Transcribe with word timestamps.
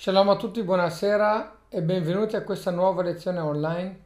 Shalom 0.00 0.30
a 0.30 0.36
tutti, 0.36 0.62
buonasera 0.62 1.66
e 1.68 1.82
benvenuti 1.82 2.34
a 2.34 2.42
questa 2.42 2.70
nuova 2.70 3.02
lezione 3.02 3.38
online. 3.38 4.04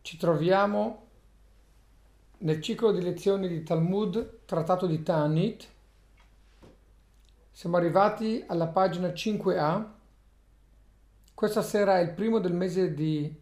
Ci 0.00 0.16
troviamo 0.16 1.06
nel 2.38 2.60
ciclo 2.60 2.90
di 2.90 3.00
lezioni 3.00 3.46
di 3.46 3.62
Talmud, 3.62 4.40
trattato 4.44 4.88
di 4.88 5.04
Tanit. 5.04 5.68
Siamo 7.52 7.76
arrivati 7.76 8.42
alla 8.44 8.66
pagina 8.66 9.06
5a. 9.06 9.86
Questa 11.32 11.62
sera 11.62 12.00
è 12.00 12.02
il 12.02 12.10
primo 12.10 12.40
del 12.40 12.52
mese 12.52 12.92
di 12.92 13.32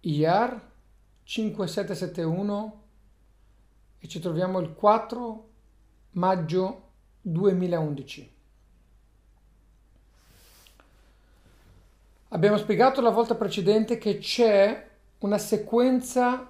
Iyar 0.00 0.70
5771 1.24 2.82
e 3.98 4.08
ci 4.08 4.18
troviamo 4.18 4.60
il 4.60 4.72
4 4.72 5.48
maggio 6.12 6.88
2011. 7.20 8.38
Abbiamo 12.32 12.58
spiegato 12.58 13.00
la 13.00 13.10
volta 13.10 13.34
precedente 13.34 13.98
che 13.98 14.18
c'è 14.18 14.88
una 15.18 15.36
sequenza 15.36 16.48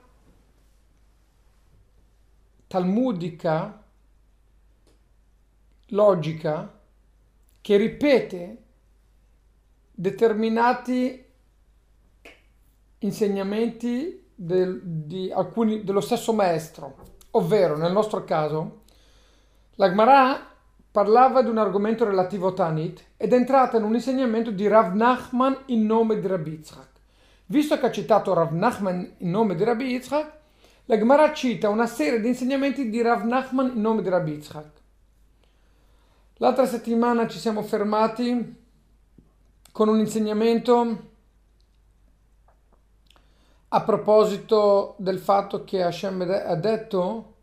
talmudica, 2.67 3.83
logica, 5.87 6.81
che 7.63 7.77
ripete 7.79 8.63
determinati 9.91 11.25
insegnamenti 12.99 14.33
del, 14.35 14.83
di 14.83 15.33
alcuni, 15.33 15.83
dello 15.83 16.03
stesso 16.03 16.35
maestro, 16.35 16.97
ovvero 17.31 17.79
nel 17.79 17.93
nostro 17.93 18.23
caso 18.25 18.83
la 19.77 19.89
Gemara 19.89 20.50
parlava 20.91 21.43
di 21.43 21.49
un 21.49 21.59
argomento 21.59 22.05
relativo 22.05 22.49
a 22.49 22.53
Tanit 22.53 23.05
ed 23.17 23.33
è 23.33 23.37
entrata 23.37 23.77
in 23.77 23.85
un 23.85 23.95
insegnamento 23.95 24.51
di 24.51 24.67
Rav 24.67 24.95
Nachman 24.95 25.57
in 25.67 25.87
nome 25.87 26.19
di 26.19 26.27
Rabbi 26.27 26.51
Yitzhak. 26.51 26.89
Visto 27.47 27.79
che 27.79 27.87
ha 27.87 27.91
citato 27.91 28.33
Rav 28.33 28.53
Nachman 28.53 29.15
in 29.19 29.31
nome 29.31 29.55
di 29.55 29.65
Rabbi 29.65 29.85
Yitzhak, 29.85 30.39
la 30.87 30.99
Gemara 30.99 31.33
cita 31.33 31.69
una 31.69 31.87
serie 31.87 32.21
di 32.21 32.29
insegnamenti 32.29 32.89
di 32.89 33.01
Rav 33.03 33.23
Nachman 33.25 33.73
in 33.75 33.81
nome 33.81 34.03
di 34.03 34.09
Rabbi 34.09 34.33
Yitzhak. 34.33 34.71
L'altra 36.39 36.67
settimana 36.67 37.29
ci 37.29 37.39
siamo 37.39 37.63
fermati 37.63 38.57
con 39.73 39.89
un 39.89 39.99
insegnamento 39.99 41.09
a 43.69 43.83
proposito 43.83 44.97
del 44.99 45.19
fatto 45.19 45.63
che 45.63 45.83
Hashem 45.83 46.23
ha 46.47 46.55
detto 46.57 47.35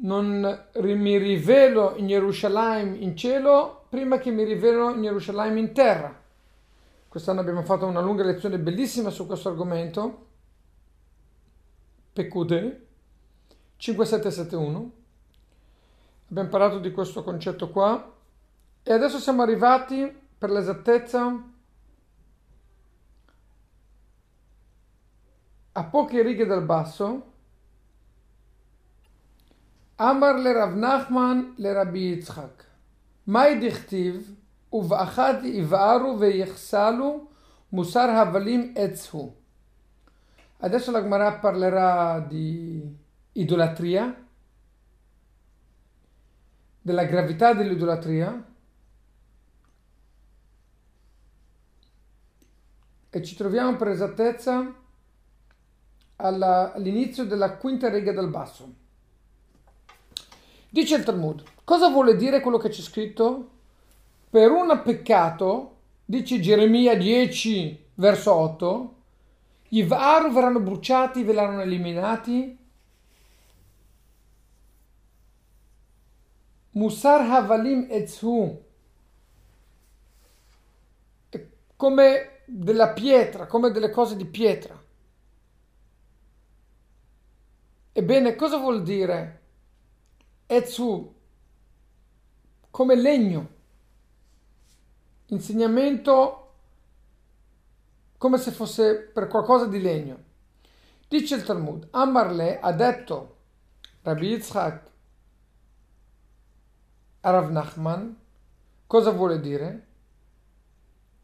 non 0.00 0.68
mi 0.74 1.18
rivelo 1.18 1.96
in 1.96 2.06
Gerusalemme 2.06 2.98
in 2.98 3.16
cielo 3.16 3.86
prima 3.88 4.18
che 4.18 4.30
mi 4.30 4.44
rivelo 4.44 4.94
in 4.94 5.02
Gerusalemme 5.02 5.58
in 5.58 5.72
terra. 5.72 6.14
Quest'anno 7.08 7.40
abbiamo 7.40 7.62
fatto 7.62 7.86
una 7.86 8.00
lunga 8.00 8.22
lezione 8.22 8.58
bellissima 8.58 9.10
su 9.10 9.26
questo 9.26 9.48
argomento. 9.48 10.26
Pecude 12.12 12.86
5771. 13.76 14.90
Abbiamo 16.30 16.48
parlato 16.48 16.78
di 16.78 16.92
questo 16.92 17.24
concetto 17.24 17.70
qua 17.70 18.12
e 18.82 18.92
adesso 18.92 19.18
siamo 19.18 19.42
arrivati 19.42 20.14
per 20.36 20.50
l'esattezza 20.50 21.44
a 25.72 25.84
poche 25.84 26.22
righe 26.22 26.44
dal 26.44 26.64
basso 26.64 27.32
אמר 30.01 30.31
לרב 30.31 30.75
נחמן 30.75 31.51
לרבי 31.57 31.99
יצחק, 31.99 32.63
מהי 33.27 33.69
דכתיב 33.69 34.35
ובאחד 34.73 35.33
יבערו 35.43 36.19
ויחסלו 36.19 37.27
מוסר 37.71 38.09
הבלים 38.09 38.73
עץ 38.77 39.09
הוא. 39.09 39.33
Adesso 40.63 40.91
la 40.91 41.01
Gemara 41.01 41.39
parlerà 41.39 42.19
di 42.21 42.81
idolatria, 43.33 44.15
della 46.81 47.03
gravità 47.03 47.53
dell'idolatria 47.53 48.45
e 53.09 53.23
ci 53.23 53.35
troviamo 53.35 53.75
per 53.75 53.89
esattezza 53.89 54.73
alla, 56.15 56.73
all'inizio 56.73 57.25
della 57.25 57.57
quinta 57.57 57.89
riga 57.89 58.13
dal 58.13 58.29
basso. 58.29 58.73
Dice 60.70 60.96
il 60.96 61.04
Talmud, 61.04 61.42
cosa 61.64 61.88
vuole 61.88 62.14
dire 62.14 62.40
quello 62.40 62.58
che 62.58 62.68
c'è 62.68 62.82
scritto? 62.82 63.50
Per 64.28 64.50
un 64.50 64.80
peccato, 64.84 65.76
dice 66.04 66.40
Geremia 66.40 66.94
10, 66.94 67.86
verso 67.94 68.34
8, 68.34 68.94
gli 69.68 69.82
Varu 69.82 70.30
verranno 70.30 70.60
bruciati, 70.60 71.22
verranno 71.22 71.62
eliminati. 71.62 72.56
Musar 76.72 77.22
Havalim 77.22 77.86
Etzu, 77.88 78.62
come 81.76 82.42
della 82.44 82.90
pietra, 82.90 83.46
come 83.46 83.70
delle 83.70 83.90
cose 83.90 84.16
di 84.16 84.26
pietra. 84.26 84.78
Ebbene, 87.92 88.36
cosa 88.36 88.58
vuol 88.58 88.82
dire? 88.82 89.37
Etsu 90.50 91.14
come 92.70 92.96
legno, 92.96 93.48
insegnamento 95.26 96.52
come 98.16 98.38
se 98.38 98.50
fosse 98.50 98.96
per 99.12 99.28
qualcosa 99.28 99.66
di 99.66 99.78
legno. 99.78 100.24
Dice 101.06 101.34
il 101.34 101.44
Talmud, 101.44 101.88
Amarle 101.90 102.60
ha 102.60 102.72
detto 102.72 103.36
Rabbi 104.00 104.26
Yitzhak 104.28 104.90
Rav 107.20 107.50
Nachman, 107.50 108.18
cosa 108.86 109.10
vuole 109.10 109.40
dire? 109.40 109.86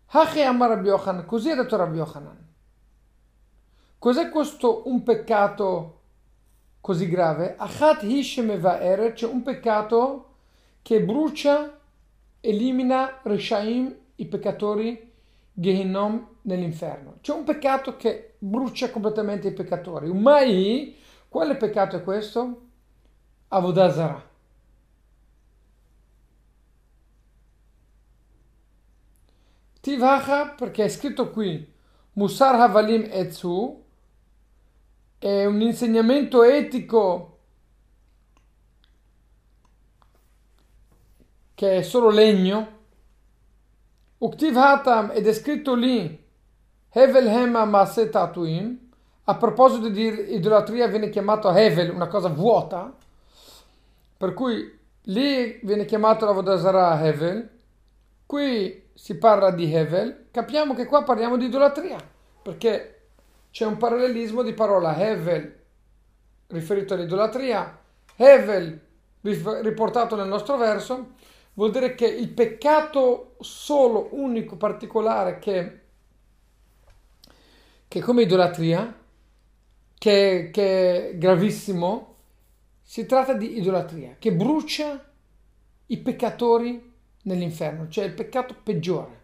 Hachi 0.08 0.42
Amar 0.42 0.68
Rabbi 0.68 0.88
Yochanan, 0.88 1.24
così 1.24 1.48
ha 1.48 1.54
detto 1.54 1.76
Rabbi 1.76 1.96
Yochanan. 1.96 2.48
Cos'è 3.98 4.28
questo 4.28 4.86
un 4.86 5.02
peccato 5.02 5.93
così 6.84 7.08
grave, 7.08 7.54
Achat 7.56 8.02
Hishemeva'er, 8.02 9.14
c'è 9.14 9.26
un 9.26 9.42
peccato 9.42 10.34
che 10.82 11.02
brucia, 11.02 11.80
elimina 12.40 13.20
Rishaim, 13.22 13.96
i 14.16 14.26
peccatori, 14.26 15.10
Gehinnom 15.50 16.28
nell'inferno. 16.42 17.16
C'è 17.22 17.32
un 17.32 17.44
peccato 17.44 17.96
che 17.96 18.34
brucia 18.36 18.90
completamente 18.90 19.48
i 19.48 19.54
peccatori. 19.54 20.12
Mai, 20.12 20.94
quale 21.26 21.56
peccato 21.56 21.96
è 21.96 22.02
questo? 22.02 22.66
Avodazara. 23.48 24.22
Tivacha, 29.80 30.48
perché 30.48 30.84
è 30.84 30.88
scritto 30.90 31.30
qui, 31.30 31.66
Musar 32.12 32.60
Havalim 32.60 33.08
Etzu, 33.10 33.83
è 35.24 35.46
un 35.46 35.62
insegnamento 35.62 36.42
etico 36.42 37.38
che 41.54 41.78
è 41.78 41.82
solo 41.82 42.10
legno. 42.10 42.72
Uktiv 44.18 44.54
Hatam 44.54 45.12
ed 45.14 45.26
è 45.26 45.32
scritto 45.32 45.74
lì 45.74 46.22
Hevel 46.90 47.26
Hema 47.26 47.64
Masetatuim. 47.64 48.90
A 49.24 49.36
proposito 49.36 49.88
di 49.88 50.34
idolatria 50.34 50.88
viene 50.88 51.08
chiamato 51.08 51.50
Hevel, 51.50 51.88
una 51.88 52.08
cosa 52.08 52.28
vuota, 52.28 52.94
per 54.18 54.34
cui 54.34 54.78
lì 55.04 55.58
viene 55.62 55.86
chiamato 55.86 56.26
la 56.26 56.32
Vodazara 56.32 57.02
Hevel, 57.02 57.48
qui 58.26 58.90
si 58.92 59.16
parla 59.16 59.50
di 59.52 59.72
Hevel, 59.72 60.26
capiamo 60.30 60.74
che 60.74 60.84
qua 60.84 61.02
parliamo 61.02 61.38
di 61.38 61.46
idolatria, 61.46 61.96
perché 62.42 62.93
c'è 63.54 63.64
un 63.64 63.76
parallelismo 63.76 64.42
di 64.42 64.52
parola 64.52 64.96
Hevel 64.98 65.62
riferito 66.48 66.94
all'idolatria, 66.94 67.78
Hevel 68.16 68.80
riportato 69.20 70.16
nel 70.16 70.26
nostro 70.26 70.56
verso, 70.56 71.12
vuol 71.52 71.70
dire 71.70 71.94
che 71.94 72.04
il 72.04 72.30
peccato 72.30 73.36
solo, 73.38 74.08
unico, 74.10 74.56
particolare 74.56 75.38
che, 75.38 75.80
che 77.86 78.00
come 78.00 78.22
idolatria, 78.22 78.92
che, 79.98 80.50
che 80.52 81.10
è 81.10 81.16
gravissimo, 81.16 82.16
si 82.82 83.06
tratta 83.06 83.34
di 83.34 83.56
idolatria, 83.56 84.16
che 84.18 84.32
brucia 84.32 85.12
i 85.86 85.98
peccatori 85.98 86.92
nell'inferno, 87.22 87.86
cioè 87.86 88.06
il 88.06 88.14
peccato 88.14 88.56
peggiore. 88.60 89.22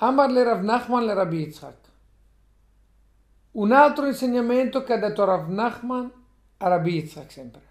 Amar 0.00 0.30
le 0.30 0.44
Rav 0.44 0.62
Nachman 0.62 1.04
le 1.04 1.14
Rabbi 1.14 1.38
Yitzhak. 1.38 1.76
Un 3.52 3.72
altro 3.72 4.06
insegnamento 4.06 4.84
che 4.84 4.92
ha 4.92 4.98
detto 4.98 5.24
Rav 5.24 5.48
Nachman 5.48 6.12
a 6.58 6.68
Rabbi 6.68 6.92
Yitzhak 6.92 7.32
sempre. 7.32 7.62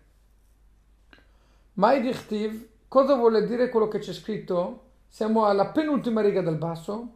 Mai 1.73 2.01
dichtiv, 2.01 2.67
cosa 2.89 3.15
vuole 3.15 3.47
dire 3.47 3.69
quello 3.69 3.87
che 3.87 3.99
c'è 3.99 4.11
scritto? 4.11 4.83
Siamo 5.07 5.45
alla 5.45 5.67
penultima 5.67 6.19
riga 6.19 6.41
del 6.41 6.57
basso. 6.57 7.13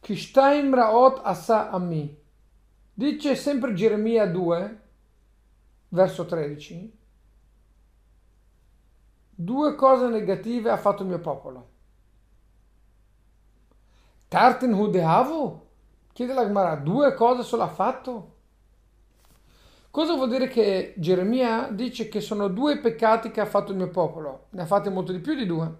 Kishtaim 0.00 0.74
raot 0.74 1.20
asa 1.22 1.70
ami. 1.70 2.14
Dice 2.92 3.34
sempre 3.36 3.72
Geremia 3.72 4.26
2, 4.26 4.80
verso 5.88 6.26
13. 6.26 6.98
Due 9.34 9.74
cose 9.76 10.08
negative 10.08 10.68
ha 10.68 10.76
fatto 10.76 11.04
il 11.04 11.08
mio 11.08 11.20
popolo. 11.20 11.70
Tartin 14.32 14.72
Hudehavu? 14.72 15.60
Chiede 16.14 16.32
la 16.32 16.46
Gemara, 16.46 16.76
due 16.76 17.12
cose 17.12 17.42
solo 17.42 17.64
ha 17.64 17.68
fatto? 17.68 18.36
Cosa 19.90 20.14
vuol 20.14 20.30
dire 20.30 20.48
che 20.48 20.94
Geremia 20.96 21.68
dice 21.70 22.08
che 22.08 22.22
sono 22.22 22.48
due 22.48 22.78
peccati 22.78 23.30
che 23.30 23.42
ha 23.42 23.44
fatto 23.44 23.72
il 23.72 23.76
mio 23.76 23.90
popolo? 23.90 24.46
Ne 24.52 24.62
ha 24.62 24.64
fatti 24.64 24.88
molto 24.88 25.12
di 25.12 25.18
più 25.18 25.34
di 25.34 25.44
due. 25.44 25.74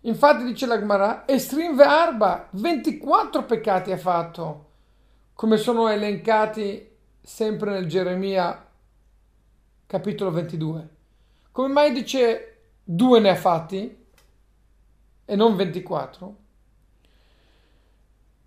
Infatti 0.00 0.44
dice 0.44 0.66
la 0.66 0.78
Gemara, 0.78 1.26
Estrim 1.26 1.80
Arba, 1.80 2.48
24 2.50 3.44
peccati 3.44 3.90
ha 3.90 3.96
fatto, 3.96 4.66
come 5.32 5.56
sono 5.56 5.88
elencati 5.88 6.94
sempre 7.22 7.70
nel 7.70 7.86
Geremia 7.86 8.66
capitolo 9.86 10.30
22. 10.30 10.88
Come 11.52 11.72
mai 11.72 11.90
dice 11.92 12.64
due 12.84 13.18
ne 13.18 13.30
ha 13.30 13.34
fatti 13.34 13.99
e 15.30 15.36
non 15.36 15.54
24? 15.54 16.36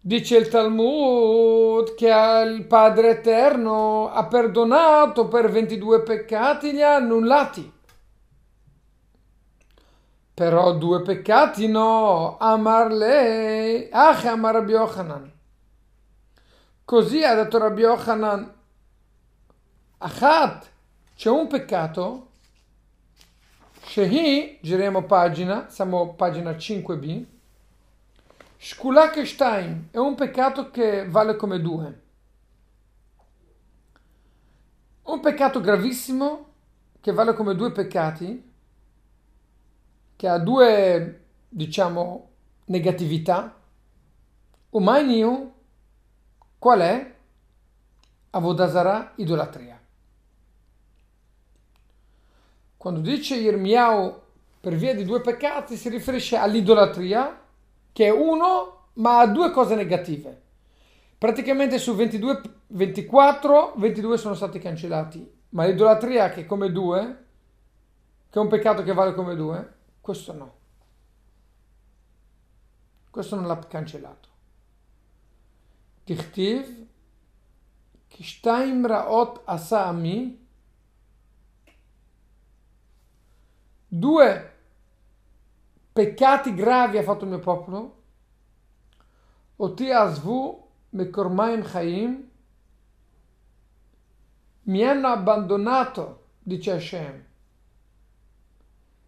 Dice 0.01 0.35
il 0.35 0.49
Talmud 0.49 1.95
che 1.95 2.09
il 2.09 2.65
Padre 2.65 3.11
Eterno 3.11 4.09
ha 4.09 4.25
perdonato 4.27 5.29
per 5.29 5.49
22 5.49 6.01
peccati, 6.01 6.73
li 6.73 6.83
ha 6.83 6.95
annullati. 6.95 7.71
Però 10.33 10.73
due 10.73 11.01
peccati 11.03 11.69
no, 11.69 12.35
amar 12.37 12.91
lei, 12.91 13.87
ach 13.89 14.25
amar 14.25 14.55
Rabbi 14.55 14.71
Yochanan. 14.73 15.31
Così 16.83 17.23
ha 17.23 17.33
detto 17.33 17.59
Rabbi 17.59 17.81
Yochanan, 17.81 18.53
achat, 19.99 20.69
c'è 21.15 21.29
un 21.29 21.47
peccato, 21.47 22.31
Shehi, 23.85 24.59
giriamo 24.61 25.03
pagina, 25.03 25.69
siamo 25.69 26.13
pagina 26.15 26.51
5b, 26.51 27.25
Shkulak 28.57 29.27
Stein 29.27 29.89
è 29.91 29.97
un 29.97 30.15
peccato 30.15 30.71
che 30.71 31.05
vale 31.07 31.35
come 31.35 31.59
due. 31.59 32.01
Un 35.03 35.19
peccato 35.19 35.59
gravissimo 35.59 36.53
che 37.01 37.11
vale 37.11 37.33
come 37.33 37.55
due 37.55 37.73
peccati, 37.73 38.51
che 40.15 40.27
ha 40.29 40.39
due, 40.39 41.25
diciamo, 41.49 42.29
negatività. 42.65 43.59
Umainiu, 44.69 45.53
qual 46.57 46.79
è? 46.79 47.15
Avodazara, 48.29 49.11
idolatria. 49.17 49.82
Quando 52.83 52.99
dice 52.99 53.37
Irmiao 53.37 54.23
per 54.59 54.75
via 54.75 54.93
di 54.93 55.05
due 55.05 55.21
peccati 55.21 55.77
si 55.77 55.87
riferisce 55.87 56.35
all'idolatria 56.35 57.39
che 57.93 58.07
è 58.07 58.09
uno 58.09 58.87
ma 58.95 59.19
ha 59.19 59.27
due 59.27 59.51
cose 59.51 59.73
negative. 59.75 60.41
Praticamente 61.17 61.77
su 61.77 61.95
22, 61.95 62.41
24, 62.67 63.75
22 63.77 64.17
sono 64.17 64.33
stati 64.33 64.59
cancellati, 64.59 65.25
ma 65.51 65.63
l'idolatria 65.63 66.29
che 66.29 66.41
è 66.41 66.45
come 66.45 66.73
due, 66.73 67.25
che 68.29 68.37
è 68.37 68.41
un 68.41 68.49
peccato 68.49 68.83
che 68.83 68.91
vale 68.91 69.13
come 69.13 69.37
due, 69.37 69.75
questo 70.01 70.33
no. 70.33 70.53
Questo 73.09 73.35
non 73.37 73.47
l'ha 73.47 73.59
cancellato. 73.59 74.27
Tichtiv, 76.03 76.85
Kishtaim 78.09 78.85
Raot 78.85 79.43
Asami, 79.45 80.42
due 83.95 84.51
peccati 85.93 86.55
gravi 86.55 86.97
ha 86.97 87.03
fatto 87.03 87.25
il 87.25 87.29
mio 87.29 87.39
popolo? 87.39 88.01
Oti 89.57 89.91
asvu 89.91 90.67
mekormaim 90.89 91.61
chaim 91.61 92.29
mi 94.63 94.83
hanno 94.83 95.07
abbandonato, 95.09 96.23
dice 96.41 96.71
Hashem, 96.71 97.25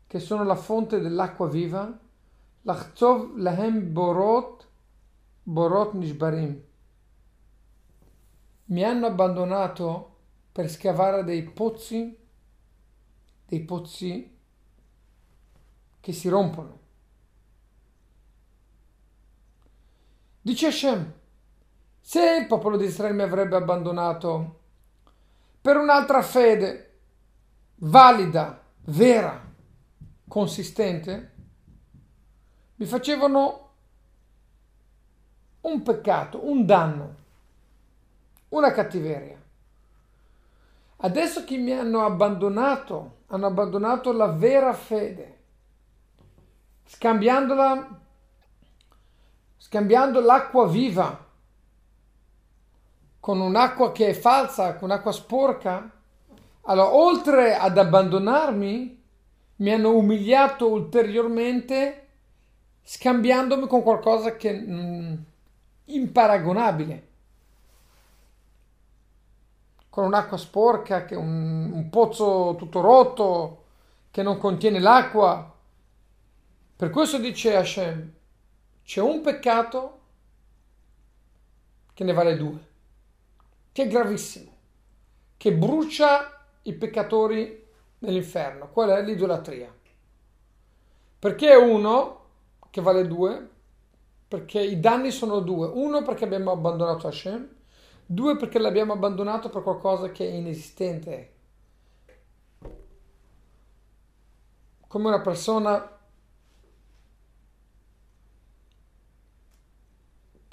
che 0.06 0.20
sono 0.20 0.44
la 0.44 0.56
fonte 0.56 1.00
dell'acqua 1.00 1.48
viva, 1.48 1.98
lachzov 2.62 3.38
lahem 3.38 3.92
borot, 3.92 4.68
borot 5.42 5.94
nishbarim. 5.94 6.62
Mi 8.66 8.84
hanno 8.84 9.08
abbandonato 9.08 10.16
per 10.52 10.70
scavare 10.70 11.24
dei 11.24 11.44
pozzi, 11.44 12.16
dei 13.48 13.62
pozzi 13.62 14.35
che 16.06 16.14
si 16.14 16.30
rompono. 16.30 16.80
Dice 20.40 20.68
Hashem, 20.68 21.14
se 22.00 22.36
il 22.36 22.46
popolo 22.46 22.78
di 22.78 22.86
Israele 22.86 23.16
mi 23.16 23.22
avrebbe 23.24 23.56
abbandonato 23.56 24.60
per 25.60 25.78
un'altra 25.78 26.22
fede 26.22 27.00
valida, 27.78 28.62
vera, 28.82 29.52
consistente, 30.28 31.34
mi 32.76 32.86
facevano 32.86 33.70
un 35.62 35.82
peccato, 35.82 36.48
un 36.48 36.68
danno, 36.68 37.16
una 38.50 38.72
cattiveria. 38.74 39.42
Adesso 40.98 41.44
che 41.46 41.58
mi 41.58 41.72
hanno 41.72 42.06
abbandonato, 42.06 43.22
hanno 43.26 43.48
abbandonato 43.48 44.12
la 44.14 44.28
vera 44.28 44.72
fede, 44.74 45.34
scambiandola, 46.86 48.00
scambiando 49.58 50.20
l'acqua 50.22 50.68
viva 50.68 51.24
con 53.26 53.40
un'acqua 53.40 53.92
che 53.92 54.10
è 54.10 54.14
falsa, 54.14 54.76
con 54.76 54.92
un'acqua 54.92 55.12
sporca, 55.12 55.90
allora 56.62 56.94
oltre 56.94 57.56
ad 57.58 57.76
abbandonarmi, 57.76 59.02
mi 59.56 59.72
hanno 59.72 59.96
umiliato 59.96 60.70
ulteriormente 60.70 62.08
scambiandomi 62.84 63.66
con 63.66 63.82
qualcosa 63.82 64.36
che 64.36 64.52
mh, 64.54 65.26
imparagonabile. 65.86 67.08
Con 69.90 70.04
un'acqua 70.06 70.38
sporca, 70.38 71.06
che 71.06 71.16
un, 71.16 71.72
un 71.72 71.90
pozzo 71.90 72.54
tutto 72.60 72.82
rotto, 72.82 73.64
che 74.12 74.22
non 74.22 74.38
contiene 74.38 74.80
l'acqua, 74.80 75.52
per 76.76 76.90
questo 76.90 77.18
dice 77.20 77.56
Hashem, 77.56 78.14
c'è 78.84 79.02
un 79.02 79.22
peccato 79.22 80.00
che 81.94 82.04
ne 82.04 82.14
vale 82.14 82.36
due, 82.36 82.68
che 83.72 83.84
è 83.84 83.88
gravissimo, 83.88 84.52
che 85.38 85.54
brucia 85.54 86.46
i 86.64 86.74
peccatori 86.74 87.66
nell'inferno. 88.00 88.70
Qual 88.70 88.90
è 88.90 89.02
l'idolatria? 89.02 89.74
Perché 91.18 91.50
è 91.50 91.56
uno 91.56 92.24
che 92.70 92.82
vale 92.82 93.08
due? 93.08 93.50
Perché 94.28 94.60
i 94.60 94.80
danni 94.80 95.12
sono 95.12 95.40
due. 95.40 95.68
Uno 95.68 96.04
perché 96.04 96.26
abbiamo 96.26 96.52
abbandonato 96.52 97.08
Hashem, 97.08 97.50
due 98.06 98.36
perché 98.36 98.60
l'abbiamo 98.60 98.94
abbandonato 98.94 99.50
per 99.50 99.64
qualcosa 99.64 100.12
che 100.12 100.28
è 100.28 100.34
inesistente. 100.34 101.34
Come 104.88 105.08
una 105.08 105.22
persona 105.22 105.95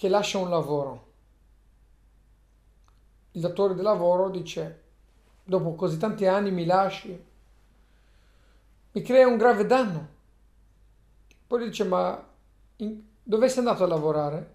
che 0.02 0.08
lascia 0.08 0.38
un 0.38 0.50
lavoro. 0.50 1.06
Il 3.30 3.40
datore 3.40 3.76
di 3.76 3.82
lavoro 3.82 4.30
dice, 4.30 4.82
dopo 5.44 5.76
così 5.76 5.96
tanti 5.96 6.26
anni 6.26 6.50
mi 6.50 6.64
lasci, 6.64 7.24
mi 8.90 9.00
crea 9.00 9.28
un 9.28 9.36
grave 9.36 9.64
danno. 9.64 10.08
Poi 11.46 11.66
dice, 11.66 11.84
ma 11.84 12.20
in, 12.78 13.00
dove 13.22 13.48
sei 13.48 13.58
andato 13.58 13.84
a 13.84 13.86
lavorare? 13.86 14.54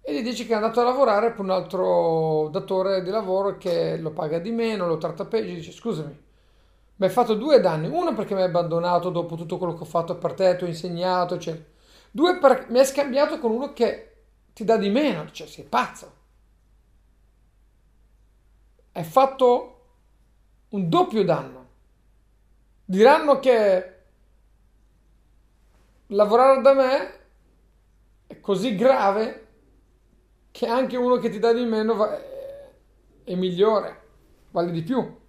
E 0.00 0.14
gli 0.14 0.22
dice 0.22 0.46
che 0.46 0.52
è 0.52 0.54
andato 0.54 0.80
a 0.80 0.84
lavorare 0.84 1.32
per 1.32 1.40
un 1.40 1.50
altro 1.50 2.50
datore 2.52 3.02
di 3.02 3.10
lavoro 3.10 3.58
che 3.58 3.96
lo 3.96 4.12
paga 4.12 4.38
di 4.38 4.52
meno, 4.52 4.86
lo 4.86 4.98
tratta 4.98 5.24
peggio, 5.24 5.54
dice, 5.54 5.72
scusami, 5.72 6.22
mi 6.94 7.06
hai 7.06 7.12
fatto 7.12 7.34
due 7.34 7.58
danni. 7.58 7.88
Uno 7.88 8.14
perché 8.14 8.34
mi 8.34 8.42
hai 8.42 8.46
abbandonato 8.46 9.10
dopo 9.10 9.34
tutto 9.34 9.58
quello 9.58 9.74
che 9.74 9.82
ho 9.82 9.86
fatto 9.86 10.16
per 10.18 10.34
te, 10.34 10.54
ti 10.54 10.62
ho 10.62 10.68
insegnato, 10.68 11.34
eccetera. 11.34 11.70
Due, 12.14 12.38
per, 12.38 12.66
mi 12.68 12.78
hai 12.78 12.84
scambiato 12.84 13.38
con 13.38 13.52
uno 13.52 13.72
che 13.72 14.24
ti 14.52 14.64
dà 14.64 14.76
di 14.76 14.90
meno, 14.90 15.30
cioè 15.30 15.46
sei 15.46 15.64
pazzo. 15.64 16.20
Hai 18.92 19.04
fatto 19.04 19.86
un 20.68 20.90
doppio 20.90 21.24
danno. 21.24 21.70
Diranno 22.84 23.40
che 23.40 23.96
lavorare 26.08 26.60
da 26.60 26.74
me 26.74 27.20
è 28.26 28.38
così 28.40 28.74
grave 28.74 29.46
che 30.50 30.66
anche 30.66 30.98
uno 30.98 31.16
che 31.16 31.30
ti 31.30 31.38
dà 31.38 31.54
di 31.54 31.64
meno 31.64 31.94
va, 31.94 32.20
è 33.24 33.34
migliore, 33.34 34.02
vale 34.50 34.70
di 34.70 34.82
più. 34.82 35.20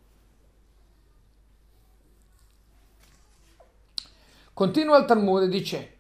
Continua 4.54 4.98
il 4.98 5.06
Talmud 5.06 5.44
e 5.44 5.48
dice, 5.48 5.98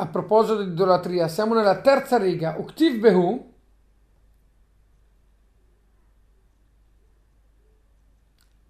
a 0.00 0.06
proposito 0.06 0.62
di 0.62 0.70
idolatria, 0.70 1.28
siamo 1.28 1.54
nella 1.54 1.80
terza 1.80 2.16
riga, 2.16 2.56
Uktiv 2.58 2.98
Behu, 2.98 3.54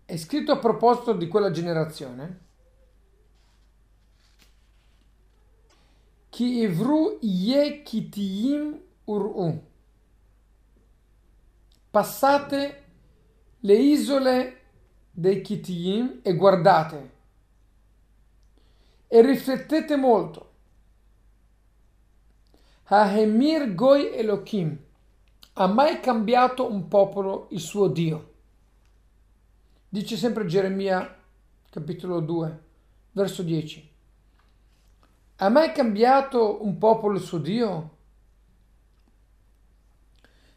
è 0.04 0.16
scritto 0.16 0.52
a 0.52 0.58
proposito 0.58 1.12
di 1.12 1.28
quella 1.28 1.50
generazione, 1.50 2.48
Ki 6.30 6.60
ivru 6.62 7.18
ye 7.20 7.82
kitiyim 7.82 8.80
ur'u. 9.04 9.68
Passate 11.90 12.84
le 13.58 13.74
isole 13.74 14.60
dei 15.10 15.42
Kitiyim 15.42 16.20
e 16.22 16.34
guardate 16.34 17.10
e 19.08 19.22
riflettete 19.22 19.96
molto. 19.96 20.49
Hahemir 22.92 23.72
Goi 23.76 24.12
Elohim 24.12 24.76
ha 25.52 25.66
mai 25.68 26.00
cambiato 26.00 26.68
un 26.68 26.88
popolo 26.88 27.46
il 27.50 27.60
suo 27.60 27.86
Dio? 27.86 28.32
Dice 29.88 30.16
sempre 30.16 30.44
Geremia 30.44 31.16
capitolo 31.70 32.18
2 32.18 32.62
verso 33.12 33.44
10. 33.44 33.90
Ha 35.36 35.48
mai 35.50 35.70
cambiato 35.70 36.64
un 36.64 36.78
popolo 36.78 37.14
il 37.14 37.22
suo 37.22 37.38
Dio? 37.38 37.96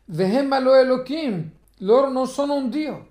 Vehem 0.06 0.60
lo 0.60 0.74
Elohim, 0.74 1.52
loro 1.82 2.10
non 2.10 2.26
sono 2.26 2.56
un 2.56 2.70
Dio. 2.72 3.10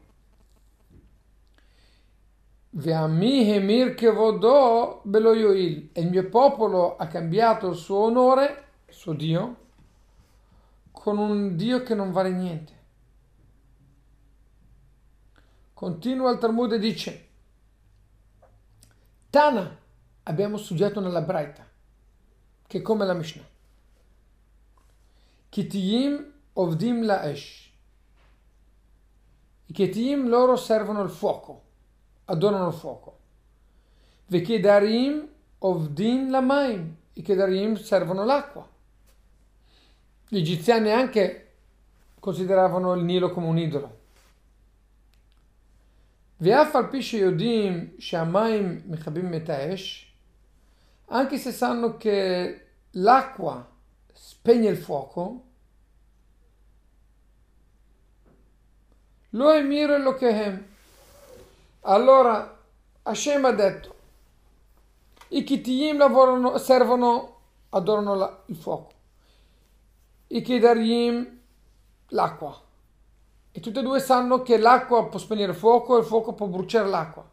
Ve'ami 2.71 3.49
hemir 3.49 3.95
kevodo 3.95 5.00
belo 5.05 5.33
yoil. 5.33 5.91
E 5.93 6.00
il 6.00 6.09
mio 6.09 6.29
popolo 6.29 6.97
ha 6.97 7.07
cambiato 7.07 7.69
il 7.69 7.76
suo 7.76 7.99
onore, 7.99 8.71
suo 8.92 9.12
Dio, 9.14 9.56
con 10.90 11.18
un 11.18 11.56
Dio 11.56 11.82
che 11.82 11.94
non 11.94 12.12
vale 12.12 12.30
niente. 12.30 12.80
Continua 15.75 16.30
il 16.30 16.38
Talmud 16.38 16.72
e 16.72 16.78
dice, 16.78 17.28
Tana, 19.30 19.78
abbiamo 20.25 20.56
studiato 20.56 21.00
nella 21.00 21.22
Braita, 21.22 21.66
che 22.66 22.78
è 22.78 22.82
come 22.82 23.04
la 23.04 23.14
Mishnah. 23.14 23.49
Kitiyim 25.49 26.32
Ovdim 26.54 27.04
Laesh. 27.04 27.70
I 29.66 29.72
Ketim 29.72 30.28
loro 30.28 30.56
servono 30.56 31.02
il 31.02 31.08
fuoco, 31.08 31.62
adorano 32.26 32.68
il 32.68 32.75
fuoco. 32.75 33.18
Vekedarim 34.26 35.28
Ovdim 35.58 36.30
Lamaim. 36.30 36.96
I 37.14 37.22
Kedarim 37.22 37.76
servono 37.76 38.25
l'acqua. 38.25 38.68
Gli 40.31 40.38
egiziani 40.38 40.91
anche 40.91 41.53
consideravano 42.19 42.93
il 42.93 43.03
Nilo 43.03 43.31
come 43.31 43.48
un 43.48 43.57
idolo. 43.57 43.96
ואף 46.39 46.75
על 46.75 46.91
פי 46.91 47.01
שיודעים 47.01 47.96
שהמים 48.00 48.81
מכבים 48.86 49.34
את 49.34 49.50
האש, 49.50 50.13
anche 51.10 51.38
se 51.38 51.51
sanno 51.51 51.98
che 51.98 52.67
l'acqua 52.91 53.67
spegne 54.13 54.69
il 54.69 54.77
fuoco, 54.77 55.48
Lo 59.31 59.51
emiro 59.51 59.93
Elokehem. 59.93 60.65
Allora 61.81 62.57
Hashem 63.03 63.46
ha 63.46 63.51
detto, 63.51 63.96
i 65.29 65.43
Kitiyim 65.43 65.98
lavorano, 65.98 66.57
servono, 66.57 67.39
adorano 67.69 68.15
la, 68.15 68.43
il 68.48 68.55
fuoco, 68.55 68.91
i 70.34 70.42
Kedarim 70.42 71.40
l'acqua. 72.08 72.60
E 73.50 73.60
tutti 73.60 73.78
e 73.78 73.82
due 73.82 74.00
sanno 74.00 74.42
che 74.42 74.56
l'acqua 74.58 75.08
può 75.08 75.18
spegnere 75.18 75.52
fuoco 75.52 75.96
e 75.96 76.00
il 76.00 76.06
fuoco 76.06 76.32
può 76.32 76.46
bruciare 76.46 76.88
l'acqua. 76.88 77.30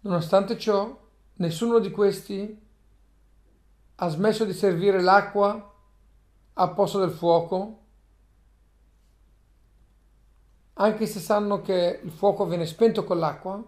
Nonostante 0.00 0.58
ciò, 0.58 0.96
nessuno 1.34 1.78
di 1.78 1.90
questi 1.90 2.66
ha 3.96 4.08
smesso 4.08 4.44
di 4.44 4.52
servire 4.52 5.00
l'acqua 5.00 5.74
al 6.54 6.74
posto 6.74 6.98
del 6.98 7.10
fuoco 7.10 7.86
anche 10.80 11.06
se 11.06 11.18
sanno 11.18 11.60
che 11.60 12.00
il 12.02 12.10
fuoco 12.10 12.46
viene 12.46 12.64
spento 12.64 13.04
con 13.04 13.18
l'acqua. 13.18 13.62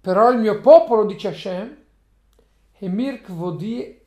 Però 0.00 0.30
il 0.32 0.38
mio 0.38 0.60
popolo, 0.60 1.04
dice 1.04 1.28
Hashem, 1.28 1.83
Emir 2.84 3.22
Kvodi 3.22 4.02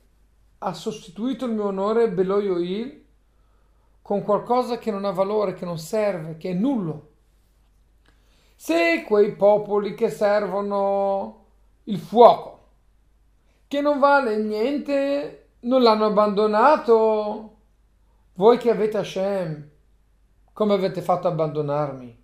ha 0.59 0.73
sostituito 0.73 1.45
il 1.45 1.53
mio 1.53 1.65
onore 1.65 2.11
Beloyoil 2.11 3.05
con 4.03 4.21
qualcosa 4.21 4.77
che 4.77 4.91
non 4.91 5.03
ha 5.03 5.11
valore, 5.11 5.53
che 5.53 5.65
non 5.65 5.79
serve, 5.79 6.37
che 6.37 6.51
è 6.51 6.53
nullo. 6.53 7.09
Se 8.55 9.03
quei 9.03 9.35
popoli 9.35 9.95
che 9.95 10.09
servono 10.09 11.45
il 11.85 11.97
fuoco, 11.97 12.67
che 13.67 13.81
non 13.81 13.97
vale 13.97 14.37
niente, 14.37 15.49
non 15.61 15.81
l'hanno 15.81 16.05
abbandonato, 16.05 17.57
voi 18.35 18.57
che 18.57 18.69
avete 18.69 18.97
Hashem, 18.97 19.69
come 20.53 20.73
avete 20.73 21.01
fatto 21.01 21.27
abbandonarmi? 21.27 22.23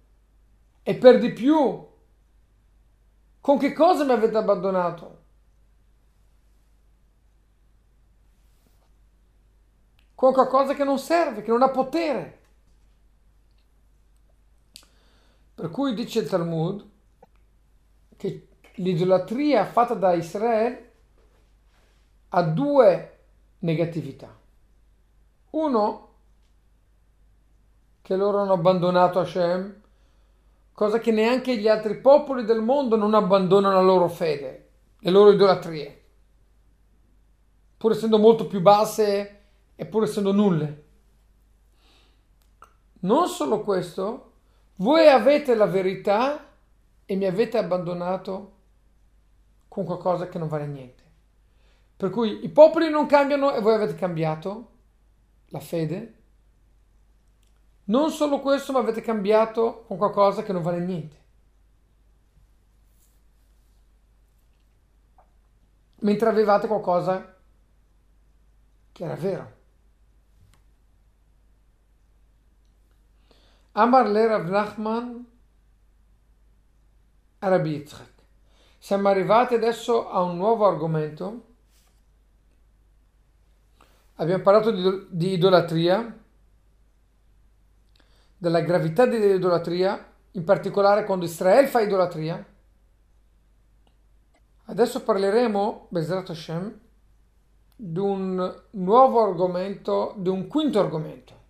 E 0.83 0.95
per 0.95 1.17
di 1.17 1.33
più, 1.33 1.87
con 3.41 3.57
che 3.57 3.73
cosa 3.73 4.03
mi 4.05 4.11
avete 4.11 4.37
abbandonato? 4.37 5.21
Con 10.23 10.31
qualcosa 10.31 10.73
che 10.73 10.85
non 10.85 10.99
serve, 10.99 11.41
che 11.41 11.51
non 11.51 11.63
ha 11.63 11.69
potere. 11.69 12.39
Per 15.53 15.69
cui 15.69 15.93
dice 15.93 16.19
il 16.19 16.29
Talmud 16.29 16.89
che 18.15 18.47
l'idolatria 18.75 19.65
fatta 19.65 19.95
da 19.95 20.13
Israele 20.13 20.93
ha 22.29 22.41
due 22.41 23.19
negatività. 23.59 24.33
Uno, 25.49 26.13
che 28.01 28.15
loro 28.15 28.43
hanno 28.43 28.53
abbandonato 28.53 29.19
Hashem, 29.19 29.81
cosa 30.71 30.99
che 30.99 31.11
neanche 31.11 31.57
gli 31.57 31.67
altri 31.67 31.99
popoli 31.99 32.45
del 32.45 32.61
mondo 32.61 32.95
non 32.95 33.13
abbandonano 33.13 33.75
la 33.75 33.81
loro 33.81 34.07
fede, 34.07 34.69
le 34.99 35.11
loro 35.11 35.33
idolatrie, 35.33 36.03
pur 37.75 37.91
essendo 37.91 38.17
molto 38.17 38.47
più 38.47 38.61
basse 38.61 39.39
e 39.83 39.85
pur 39.85 40.03
essendo 40.03 40.31
nulle. 40.31 40.83
Non 43.01 43.27
solo 43.27 43.61
questo, 43.61 44.31
voi 44.75 45.07
avete 45.07 45.55
la 45.55 45.65
verità 45.65 46.47
e 47.05 47.15
mi 47.15 47.25
avete 47.25 47.57
abbandonato 47.57 48.51
con 49.67 49.85
qualcosa 49.85 50.27
che 50.29 50.39
non 50.39 50.47
vale 50.47 50.67
niente. 50.67 51.03
Per 51.97 52.09
cui 52.09 52.43
i 52.43 52.49
popoli 52.49 52.89
non 52.89 53.05
cambiano 53.05 53.53
e 53.53 53.61
voi 53.61 53.73
avete 53.73 53.95
cambiato 53.95 54.69
la 55.47 55.59
fede 55.59 56.21
non 57.85 58.11
solo 58.11 58.39
questo, 58.39 58.71
ma 58.71 58.79
avete 58.79 59.01
cambiato 59.01 59.83
con 59.87 59.97
qualcosa 59.97 60.43
che 60.43 60.53
non 60.53 60.61
vale 60.61 60.79
niente. 60.79 61.17
Mentre 65.99 66.29
avevate 66.29 66.67
qualcosa 66.67 67.35
che 68.91 69.03
era 69.03 69.15
vero. 69.15 69.52
Le 73.75 74.27
Rav 74.27 74.47
Nachman 74.49 75.25
Rabbi 77.39 77.69
Yitzchak. 77.71 78.11
Siamo 78.77 79.09
arrivati 79.09 79.55
adesso 79.55 80.09
a 80.09 80.21
un 80.21 80.37
nuovo 80.37 80.67
argomento. 80.67 81.45
Abbiamo 84.15 84.43
parlato 84.43 84.69
di, 84.69 85.07
di 85.09 85.33
idolatria 85.33 86.19
della 88.37 88.61
gravità 88.61 89.07
dell'idolatria, 89.07 90.13
in 90.31 90.43
particolare 90.43 91.03
quando 91.03 91.25
Israele 91.25 91.67
fa 91.67 91.81
idolatria. 91.81 92.45
Adesso 94.65 95.01
parleremo, 95.01 95.87
Bezrat 95.89 96.29
Hashem, 96.29 96.79
di 97.75 97.99
un 97.99 98.63
nuovo 98.71 99.23
argomento, 99.23 100.13
di 100.17 100.29
un 100.29 100.45
quinto 100.47 100.79
argomento. 100.79 101.41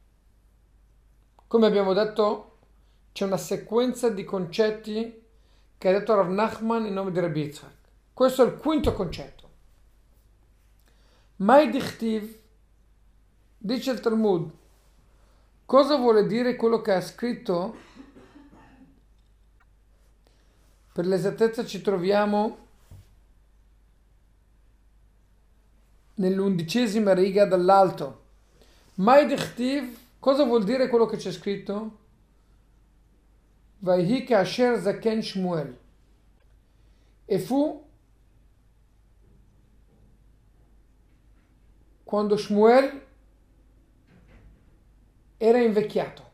Come 1.53 1.67
abbiamo 1.67 1.93
detto, 1.93 2.57
c'è 3.12 3.25
una 3.25 3.38
sequenza 3.38 4.10
di 4.10 4.24
concetti 4.24 5.24
che 5.77 5.88
ha 5.88 5.91
detto 5.91 6.15
Rav 6.15 6.27
Nachman 6.27 6.88
in 6.88 6.93
nome 6.93 7.12
di 7.12 7.19
Rabbi 7.19 7.41
Yitzhak. 7.41 7.75
Questo 8.12 8.43
è 8.43 8.48
il 8.48 8.55
quinto 8.55 8.91
concetto. 8.91 9.50
Mai 11.36 11.69
dichtiv, 11.69 12.39
dice 13.55 13.91
il 13.91 14.00
Talmud, 14.00 14.50
cosa 15.67 15.95
vuole 15.98 16.25
dire 16.25 16.55
quello 16.55 16.81
che 16.81 16.91
ha 16.91 17.01
scritto? 17.01 17.75
Per 20.91 21.05
l'esattezza 21.05 21.63
ci 21.63 21.81
troviamo 21.83 22.57
nell'undicesima 26.15 27.13
riga 27.13 27.45
dall'alto. 27.45 28.24
Mai 28.95 29.27
dichtiv, 29.27 30.01
cosa 30.24 30.46
vuol 30.46 30.63
dire 30.63 30.88
quello 30.88 31.06
che 31.06 31.18
c'è 31.18 31.34
scritto? 31.34 32.00
Vaihi 33.80 34.34
Asher 34.34 34.80
Zaken 34.80 35.22
Shmuel. 35.22 35.77
E 37.25 37.39
fu 37.39 37.86
quando 42.06 42.38
Shmuel 42.38 43.06
era 45.36 45.58
invecchiato. 45.58 46.32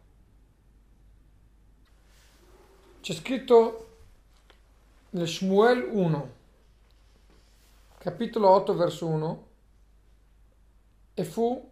C'è 3.02 3.14
scritto 3.16 3.98
nel 5.10 5.28
Shmuel 5.28 5.90
1, 5.92 6.34
capitolo 7.98 8.50
8, 8.50 8.76
verso 8.76 9.08
1, 9.08 9.48
e 11.16 11.24
fu 11.24 11.72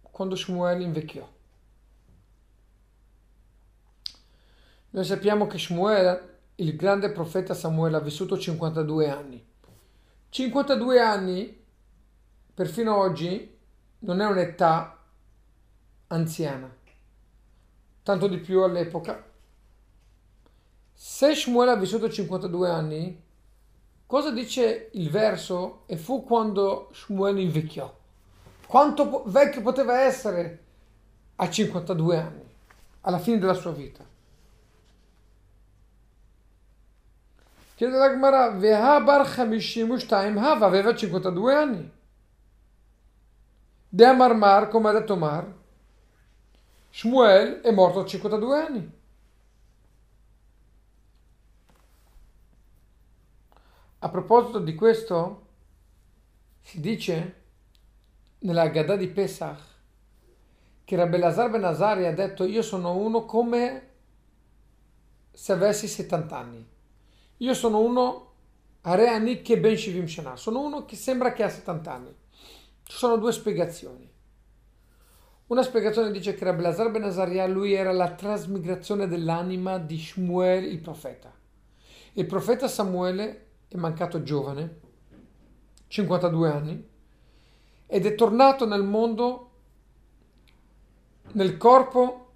quando 0.00 0.36
Shmuel 0.36 0.80
invecchiò. 0.80 1.32
Noi 4.94 5.02
sappiamo 5.04 5.48
che 5.48 5.58
Shmuel, 5.58 6.36
il 6.54 6.76
grande 6.76 7.10
profeta 7.10 7.52
Samuele, 7.52 7.96
ha 7.96 8.00
vissuto 8.00 8.38
52 8.38 9.10
anni. 9.10 9.44
52 10.28 11.00
anni, 11.00 11.64
perfino 12.54 12.96
oggi, 12.96 13.58
non 13.98 14.20
è 14.20 14.26
un'età 14.26 14.96
anziana, 16.06 16.72
tanto 18.04 18.28
di 18.28 18.38
più 18.38 18.62
all'epoca. 18.62 19.20
Se 20.92 21.34
Shmuel 21.34 21.70
ha 21.70 21.76
vissuto 21.76 22.08
52 22.08 22.70
anni, 22.70 23.22
cosa 24.06 24.30
dice 24.30 24.90
il 24.92 25.10
verso? 25.10 25.82
E 25.86 25.96
fu 25.96 26.22
quando 26.22 26.90
Shmuel 26.92 27.40
invecchiò. 27.40 27.92
Quanto 28.64 29.24
vecchio 29.26 29.60
poteva 29.60 30.02
essere 30.02 30.64
a 31.34 31.50
52 31.50 32.16
anni, 32.16 32.44
alla 33.00 33.18
fine 33.18 33.38
della 33.38 33.54
sua 33.54 33.72
vita? 33.72 34.12
Chiede 37.74 37.96
la 37.96 38.08
Gemara, 38.10 38.50
Vehabar 38.50 39.26
Chamishim 39.26 39.92
Hava 40.38 40.66
aveva 40.66 40.94
52 40.94 41.54
anni. 41.54 41.92
De 43.88 44.04
Amar 44.04 44.34
Mar, 44.34 44.68
come 44.68 44.88
ha 44.88 44.92
detto 44.92 45.16
Mar, 45.16 45.52
Shmuel 46.90 47.60
è 47.60 47.72
morto 47.72 48.00
a 48.00 48.04
52 48.04 48.60
anni. 48.60 48.92
A 53.98 54.08
proposito 54.08 54.60
di 54.60 54.74
questo, 54.74 55.46
si 56.60 56.80
dice 56.80 57.42
nella 58.38 58.68
Gadà 58.68 58.96
di 58.96 59.08
Pesach 59.08 59.72
che 60.84 60.96
Rabbi 60.96 61.16
Lazar 61.16 61.50
Ben 61.50 61.64
Azari 61.64 62.06
ha 62.06 62.12
detto 62.12 62.44
io 62.44 62.62
sono 62.62 62.94
uno 62.96 63.24
come 63.24 63.88
se 65.32 65.52
avessi 65.52 65.88
70 65.88 66.36
anni. 66.36 66.72
Io 67.38 67.54
sono 67.54 67.80
uno, 67.80 68.32
Areani 68.82 69.42
che 69.42 69.58
ben 69.58 69.76
Shivim 69.76 70.06
Shana, 70.06 70.36
sono 70.36 70.60
uno 70.60 70.84
che 70.84 70.96
sembra 70.96 71.32
che 71.32 71.42
ha 71.42 71.48
70 71.48 71.92
anni. 71.92 72.14
Ci 72.82 72.96
sono 72.96 73.16
due 73.16 73.32
spiegazioni. 73.32 74.10
Una 75.46 75.62
spiegazione 75.62 76.10
dice 76.10 76.34
che 76.34 76.44
Rabbi 76.44 76.62
Lazar 76.62 76.90
ben 76.90 77.04
Azaria, 77.04 77.46
lui 77.46 77.74
era 77.74 77.92
la 77.92 78.14
trasmigrazione 78.14 79.06
dell'anima 79.06 79.78
di 79.78 79.98
Shmuel 79.98 80.64
il 80.64 80.80
profeta. 80.80 81.32
Il 82.14 82.26
profeta 82.26 82.68
Samuele 82.68 83.46
è 83.68 83.76
mancato 83.76 84.22
giovane, 84.22 84.80
52 85.88 86.48
anni, 86.48 86.88
ed 87.86 88.06
è 88.06 88.14
tornato 88.14 88.66
nel 88.66 88.84
mondo, 88.84 89.50
nel 91.32 91.56
corpo 91.56 92.30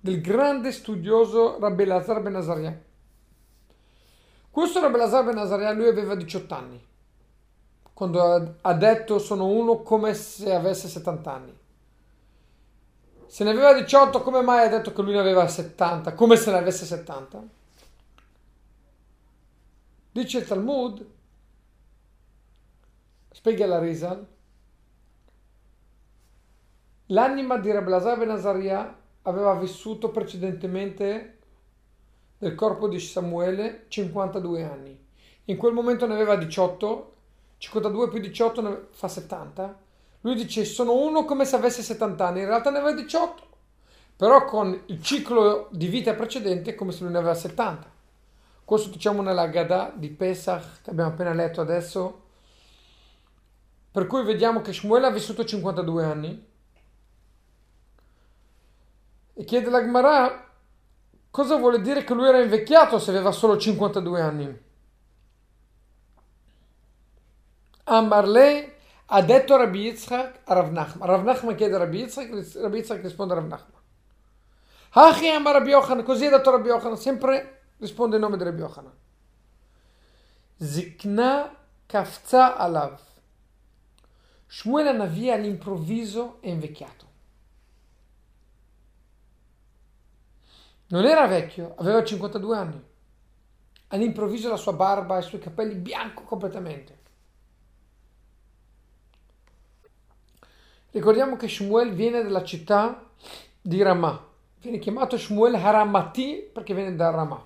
del 0.00 0.20
grande 0.20 0.72
studioso 0.72 1.58
Rabbi 1.58 1.84
Lazar 1.84 2.22
ben 2.22 2.36
Azaria. 2.36 2.84
Questo 4.56 4.78
era 4.78 4.88
Belazar 4.88 5.22
Ben 5.22 5.36
Azaria, 5.36 5.70
lui 5.72 5.86
aveva 5.86 6.14
18 6.14 6.54
anni, 6.54 6.82
quando 7.92 8.56
ha 8.58 8.72
detto 8.72 9.18
sono 9.18 9.48
uno 9.48 9.82
come 9.82 10.14
se 10.14 10.54
avesse 10.54 10.88
70 10.88 11.30
anni. 11.30 11.58
Se 13.26 13.44
ne 13.44 13.50
aveva 13.50 13.74
18, 13.74 14.22
come 14.22 14.40
mai 14.40 14.64
ha 14.64 14.70
detto 14.70 14.94
che 14.94 15.02
lui 15.02 15.12
ne 15.12 15.18
aveva 15.18 15.46
70, 15.46 16.14
come 16.14 16.36
se 16.36 16.50
ne 16.50 16.56
avesse 16.56 16.86
70? 16.86 17.42
Dice 20.12 20.38
il 20.38 20.46
Talmud, 20.46 21.06
spiega 23.32 23.66
la 23.66 23.78
Rizal, 23.78 24.26
l'anima 27.08 27.58
di 27.58 27.70
Rabelazar 27.70 28.16
Ben 28.16 28.30
Azaria 28.30 29.00
aveva 29.20 29.52
vissuto 29.56 30.08
precedentemente 30.08 31.35
del 32.38 32.54
corpo 32.54 32.88
di 32.88 33.00
Samuele 33.00 33.84
52 33.88 34.62
anni. 34.64 35.04
In 35.44 35.56
quel 35.56 35.72
momento 35.72 36.06
ne 36.06 36.14
aveva 36.14 36.36
18, 36.36 37.14
52 37.58 38.08
più 38.08 38.20
18 38.20 38.60
ne 38.60 38.86
fa 38.90 39.08
70. 39.08 39.78
Lui 40.22 40.34
dice 40.34 40.64
sono 40.64 40.94
uno 40.94 41.24
come 41.24 41.44
se 41.44 41.56
avesse 41.56 41.82
70 41.82 42.26
anni, 42.26 42.40
in 42.40 42.46
realtà 42.46 42.70
ne 42.70 42.78
aveva 42.78 43.00
18, 43.00 43.42
però 44.16 44.44
con 44.44 44.82
il 44.86 45.02
ciclo 45.02 45.68
di 45.70 45.86
vita 45.86 46.14
precedente 46.14 46.74
come 46.74 46.92
se 46.92 47.04
lui 47.04 47.12
ne 47.12 47.18
aveva 47.18 47.34
70. 47.34 47.94
Questo 48.64 48.90
diciamo 48.90 49.22
nella 49.22 49.46
Gada 49.46 49.92
di 49.94 50.10
Pesach 50.10 50.82
che 50.82 50.90
abbiamo 50.90 51.10
appena 51.10 51.32
letto 51.32 51.60
adesso. 51.60 52.22
Per 53.92 54.06
cui 54.08 54.24
vediamo 54.24 54.60
che 54.60 54.72
Shmuel 54.72 55.04
ha 55.04 55.10
vissuto 55.10 55.44
52 55.44 56.04
anni. 56.04 56.46
E 59.34 59.44
chiede 59.44 59.70
la 59.70 59.80
Gemara 59.80 60.45
Cosa 61.36 61.56
vuole 61.56 61.82
dire 61.82 62.02
che 62.02 62.14
lui 62.14 62.28
era 62.28 62.40
invecchiato 62.40 62.98
se 62.98 63.10
aveva 63.10 63.30
solo 63.30 63.58
52 63.58 64.20
anni? 64.22 64.58
Amarle 67.84 68.76
ha 69.04 69.20
detto 69.20 69.54
Rabbi 69.58 69.80
Yitzhak 69.80 70.40
a 70.44 70.54
Rav 70.54 70.70
Nachman. 70.70 71.06
Rav 71.06 71.22
Nachman 71.24 71.54
chiede 71.54 71.74
a 71.74 71.78
Rabbi 71.80 71.98
Yitzhak, 71.98 72.54
Rabbi 72.54 72.76
Yitzhak 72.78 73.02
risponde 73.02 73.34
a 73.34 73.36
Rav 73.36 73.48
Nachman. 73.48 73.82
Hachi 74.92 75.28
Amar 75.28 75.56
Rabbi 75.56 75.68
Yochanan, 75.68 76.04
così 76.04 76.24
ha 76.24 76.30
detto 76.30 76.50
Rabbi 76.50 76.68
Yochanan, 76.68 76.96
sempre 76.96 77.64
risponde 77.80 78.16
in 78.16 78.22
nome 78.22 78.38
di 78.38 78.44
Rabbi 78.44 78.60
Yochanan. 78.60 78.94
Zikna 80.56 81.54
kafza 81.84 82.56
alav. 82.56 82.98
Shmuel 84.46 84.86
Anavi 84.86 85.30
all'improvviso 85.30 86.38
è 86.40 86.48
invecchiato. 86.48 87.04
Non 90.88 91.04
era 91.04 91.26
vecchio, 91.26 91.74
aveva 91.78 92.04
52 92.04 92.56
anni. 92.56 92.84
All'improvviso 93.88 94.48
la 94.48 94.56
sua 94.56 94.72
barba 94.72 95.16
e 95.16 95.20
i 95.20 95.22
suoi 95.24 95.40
capelli 95.40 95.74
bianco 95.74 96.22
completamente. 96.22 96.98
Ricordiamo 100.90 101.36
che 101.36 101.48
Shmuel 101.48 101.92
viene 101.92 102.22
dalla 102.22 102.44
città 102.44 103.04
di 103.60 103.82
Ramah. 103.82 104.24
Viene 104.60 104.78
chiamato 104.78 105.18
Shmuel 105.18 105.54
Haramati 105.54 106.48
perché 106.52 106.72
viene 106.72 106.94
da 106.94 107.10
Ramah. 107.10 107.44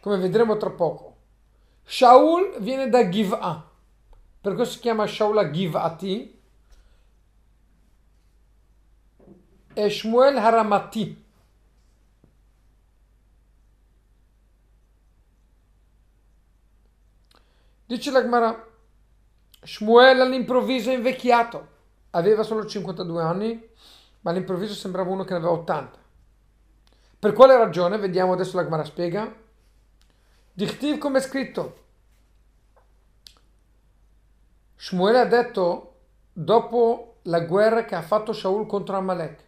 Come 0.00 0.18
vedremo 0.18 0.56
tra 0.56 0.70
poco. 0.70 1.16
Shaul 1.84 2.60
viene 2.60 2.88
da 2.88 3.08
Giv'ah. 3.08 3.70
Per 4.40 4.54
questo 4.54 4.74
si 4.74 4.80
chiama 4.80 5.06
Shaul 5.06 5.50
Giv'ati. 5.50 6.40
E 9.72 9.90
Shmuel 9.90 10.36
Haramati. 10.36 11.23
Dice 17.86 18.10
la 18.10 18.22
Gemara, 18.22 18.66
Shmuel 19.62 20.20
all'improvviso 20.20 20.90
è 20.90 20.94
invecchiato, 20.94 21.68
aveva 22.10 22.42
solo 22.42 22.64
52 22.64 23.22
anni, 23.22 23.68
ma 24.20 24.30
all'improvviso 24.30 24.74
sembrava 24.74 25.10
uno 25.10 25.24
che 25.24 25.32
ne 25.32 25.38
aveva 25.38 25.52
80. 25.52 25.98
Per 27.18 27.32
quale 27.32 27.56
ragione? 27.56 27.98
Vediamo 27.98 28.32
adesso 28.32 28.56
la 28.56 28.64
Gemara 28.64 28.84
spiega. 28.84 29.34
Dichtiv 30.52 30.98
come 30.98 31.18
è 31.18 31.22
scritto. 31.22 31.82
Shmuel 34.76 35.16
ha 35.16 35.24
detto 35.24 35.94
dopo 36.32 37.18
la 37.22 37.40
guerra 37.40 37.84
che 37.84 37.94
ha 37.94 38.02
fatto 38.02 38.32
Shaul 38.32 38.66
contro 38.66 38.96
Amalek. 38.96 39.42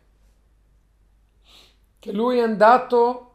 che 1.99 2.13
lui 2.13 2.39
è 2.39 2.43
andato 2.43 3.35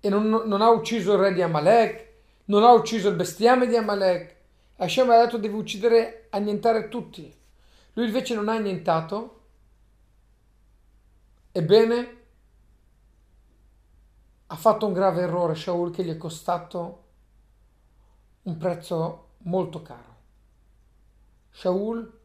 e 0.00 0.08
non, 0.08 0.28
non 0.28 0.60
ha 0.60 0.70
ucciso 0.70 1.12
il 1.12 1.20
re 1.20 1.32
di 1.32 1.40
Amalek, 1.40 2.11
non 2.46 2.64
ha 2.64 2.72
ucciso 2.72 3.08
il 3.08 3.16
bestiame 3.16 3.66
di 3.66 3.76
Amalek. 3.76 4.36
Hashem 4.76 5.08
ha 5.10 5.24
detto 5.24 5.38
devi 5.38 5.54
uccidere, 5.54 6.26
annientare 6.30 6.88
tutti. 6.88 7.32
Lui 7.94 8.06
invece 8.06 8.34
non 8.34 8.48
ha 8.48 8.54
annientato. 8.54 9.40
Ebbene, 11.52 12.16
ha 14.46 14.56
fatto 14.56 14.86
un 14.86 14.92
grave 14.92 15.22
errore 15.22 15.54
Shaul 15.54 15.90
che 15.90 16.04
gli 16.04 16.10
è 16.10 16.16
costato 16.16 17.04
un 18.42 18.56
prezzo 18.56 19.28
molto 19.38 19.82
caro. 19.82 20.16
Shaul, 21.50 22.20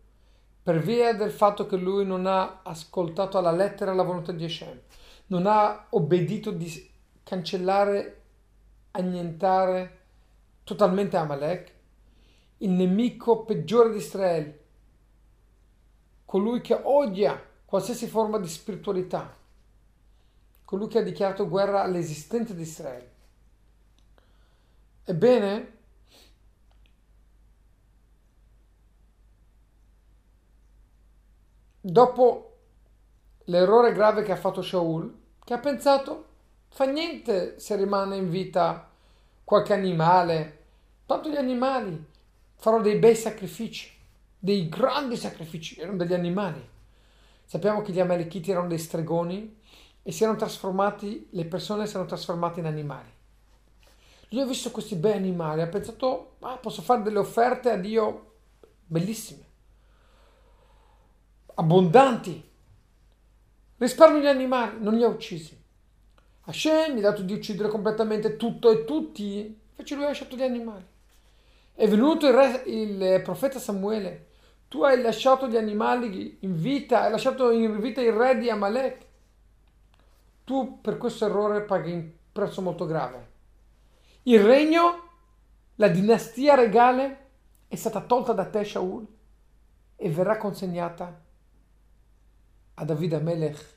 per 0.64 0.80
via 0.80 1.14
del 1.14 1.32
fatto 1.32 1.68
che 1.68 1.78
lui 1.78 2.06
non 2.06 2.26
ha 2.26 2.62
ascoltato 2.64 3.38
alla 3.38 3.52
lettera 3.52 3.94
la 3.94 4.04
volontà 4.04 4.32
di 4.32 4.44
Hashem, 4.44 4.82
non 5.28 5.46
ha 5.46 5.88
obbedito 5.92 6.52
di 6.52 6.92
cancellare, 7.24 8.22
annientare 8.92 9.98
totalmente 10.68 11.16
Amalek, 11.16 11.74
il 12.58 12.72
nemico 12.72 13.46
peggiore 13.46 13.92
di 13.92 14.00
Israele, 14.00 14.66
colui 16.26 16.60
che 16.60 16.78
odia 16.84 17.42
qualsiasi 17.64 18.08
forma 18.08 18.38
di 18.38 18.50
spiritualità, 18.50 19.34
colui 20.66 20.90
che 20.90 20.98
ha 21.00 21.04
dichiarato 21.04 21.48
guerra 21.48 21.84
all'esistenza 21.84 22.52
di 22.52 22.64
Israele. 22.64 23.12
Ebbene, 25.06 25.78
dopo 31.80 32.58
l'errore 33.46 33.94
grave 33.94 34.24
che 34.24 34.34
ha 34.34 34.36
fatto 34.36 34.62
Shaul, 34.62 35.18
che 35.46 35.54
ha 35.54 35.60
pensato 35.60 36.26
Fa 36.70 36.86
niente 36.86 37.60
se 37.60 37.76
rimane 37.76 38.18
in 38.18 38.30
vita 38.30 38.88
qualche 39.44 39.74
animale. 39.74 40.57
Tanto 41.08 41.30
gli 41.30 41.38
animali 41.38 42.06
farò 42.56 42.82
dei 42.82 42.98
bei 42.98 43.16
sacrifici, 43.16 43.90
dei 44.38 44.68
grandi 44.68 45.16
sacrifici, 45.16 45.80
erano 45.80 45.96
degli 45.96 46.14
animali. 46.14 46.62
Sappiamo 47.46 47.82
che 47.82 47.94
gli 47.94 48.00
Amalekiti 48.02 48.52
erano 48.52 48.68
dei 48.68 48.78
stregoni 48.78 49.58
e 50.04 50.12
si 50.12 50.24
erano 50.24 50.38
trasformati, 50.38 51.30
le 51.32 51.46
persone 51.46 51.86
si 51.86 51.92
erano 51.92 52.10
trasformate 52.10 52.60
in 52.60 52.66
animali. 52.66 53.10
Lui 54.32 54.42
ha 54.42 54.46
visto 54.46 54.70
questi 54.70 54.96
bei 54.96 55.14
animali, 55.14 55.62
ha 55.62 55.68
pensato, 55.68 56.36
ah, 56.40 56.58
posso 56.58 56.82
fare 56.82 57.02
delle 57.04 57.20
offerte 57.20 57.70
a 57.70 57.78
Dio 57.78 58.34
bellissime, 58.86 59.46
abbondanti. 61.56 62.50
Risparmio 63.78 64.20
gli 64.20 64.28
animali, 64.28 64.82
non 64.82 64.94
li 64.94 65.04
ha 65.04 65.08
uccisi. 65.08 65.58
Hashem 66.42 66.96
gli 66.96 67.00
ha 67.00 67.12
dato 67.12 67.22
di 67.22 67.32
uccidere 67.32 67.70
completamente 67.70 68.36
tutto 68.36 68.70
e 68.72 68.84
tutti, 68.84 69.58
invece 69.70 69.96
lui 69.96 70.04
ha 70.04 70.08
lasciato 70.08 70.36
gli 70.36 70.44
animali. 70.44 70.96
È 71.78 71.88
venuto 71.88 72.26
il, 72.28 72.34
re, 72.34 72.64
il 72.66 73.22
profeta 73.22 73.60
Samuele, 73.60 74.30
tu 74.68 74.82
hai 74.82 75.00
lasciato 75.00 75.48
gli 75.48 75.58
animali 75.58 76.40
in 76.40 76.60
vita, 76.60 77.04
hai 77.04 77.12
lasciato 77.12 77.52
in 77.52 77.80
vita 77.80 78.02
il 78.02 78.14
re 78.14 78.40
di 78.40 78.50
Amalek. 78.50 79.06
Tu 80.44 80.82
per 80.82 80.98
questo 80.98 81.26
errore 81.26 81.62
paghi 81.62 81.92
un 81.92 82.10
prezzo 82.32 82.64
molto 82.64 82.88
grave. 82.88 83.32
Il 84.24 84.44
regno, 84.44 85.10
la 85.76 85.90
dinastia 85.90 86.56
regale 86.56 87.26
è 87.68 87.76
stata 87.76 88.02
tolta 88.02 88.34
da 88.34 88.46
te, 88.46 88.64
Shaul, 88.64 89.06
e 89.96 90.10
verrà 90.10 90.38
consegnata 90.38 91.22
a 92.74 92.86
David 92.86 93.14
Amelech, 93.14 93.76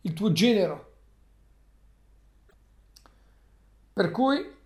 il 0.00 0.14
tuo 0.14 0.32
genero 0.32 0.88
Per 3.98 4.12
cui 4.12 4.57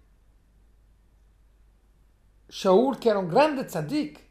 Shaul, 2.54 2.98
che 2.98 3.08
era 3.08 3.18
un 3.18 3.28
grande 3.28 3.64
tzaddik, 3.64 4.26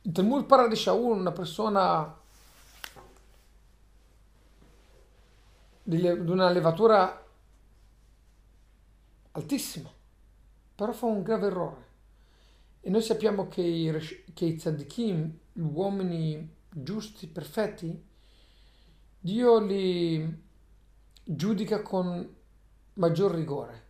il 0.00 0.12
Talmud 0.12 0.46
parla 0.46 0.66
di 0.66 0.76
Shaul, 0.76 1.18
una 1.18 1.30
persona 1.30 2.18
di 5.82 6.06
una 6.06 6.48
levatura 6.48 7.22
altissima, 9.32 9.90
però 10.74 10.92
fa 10.92 11.04
un 11.04 11.22
grave 11.22 11.48
errore. 11.48 11.86
E 12.80 12.88
noi 12.88 13.02
sappiamo 13.02 13.46
che 13.48 13.60
i, 13.60 14.24
che 14.32 14.46
i 14.46 14.56
tzaddikim, 14.56 15.38
gli 15.52 15.60
uomini 15.60 16.50
giusti, 16.70 17.26
perfetti, 17.26 18.02
Dio 19.20 19.58
li 19.58 20.42
giudica 21.24 21.82
con 21.82 22.34
maggior 22.94 23.34
rigore. 23.34 23.82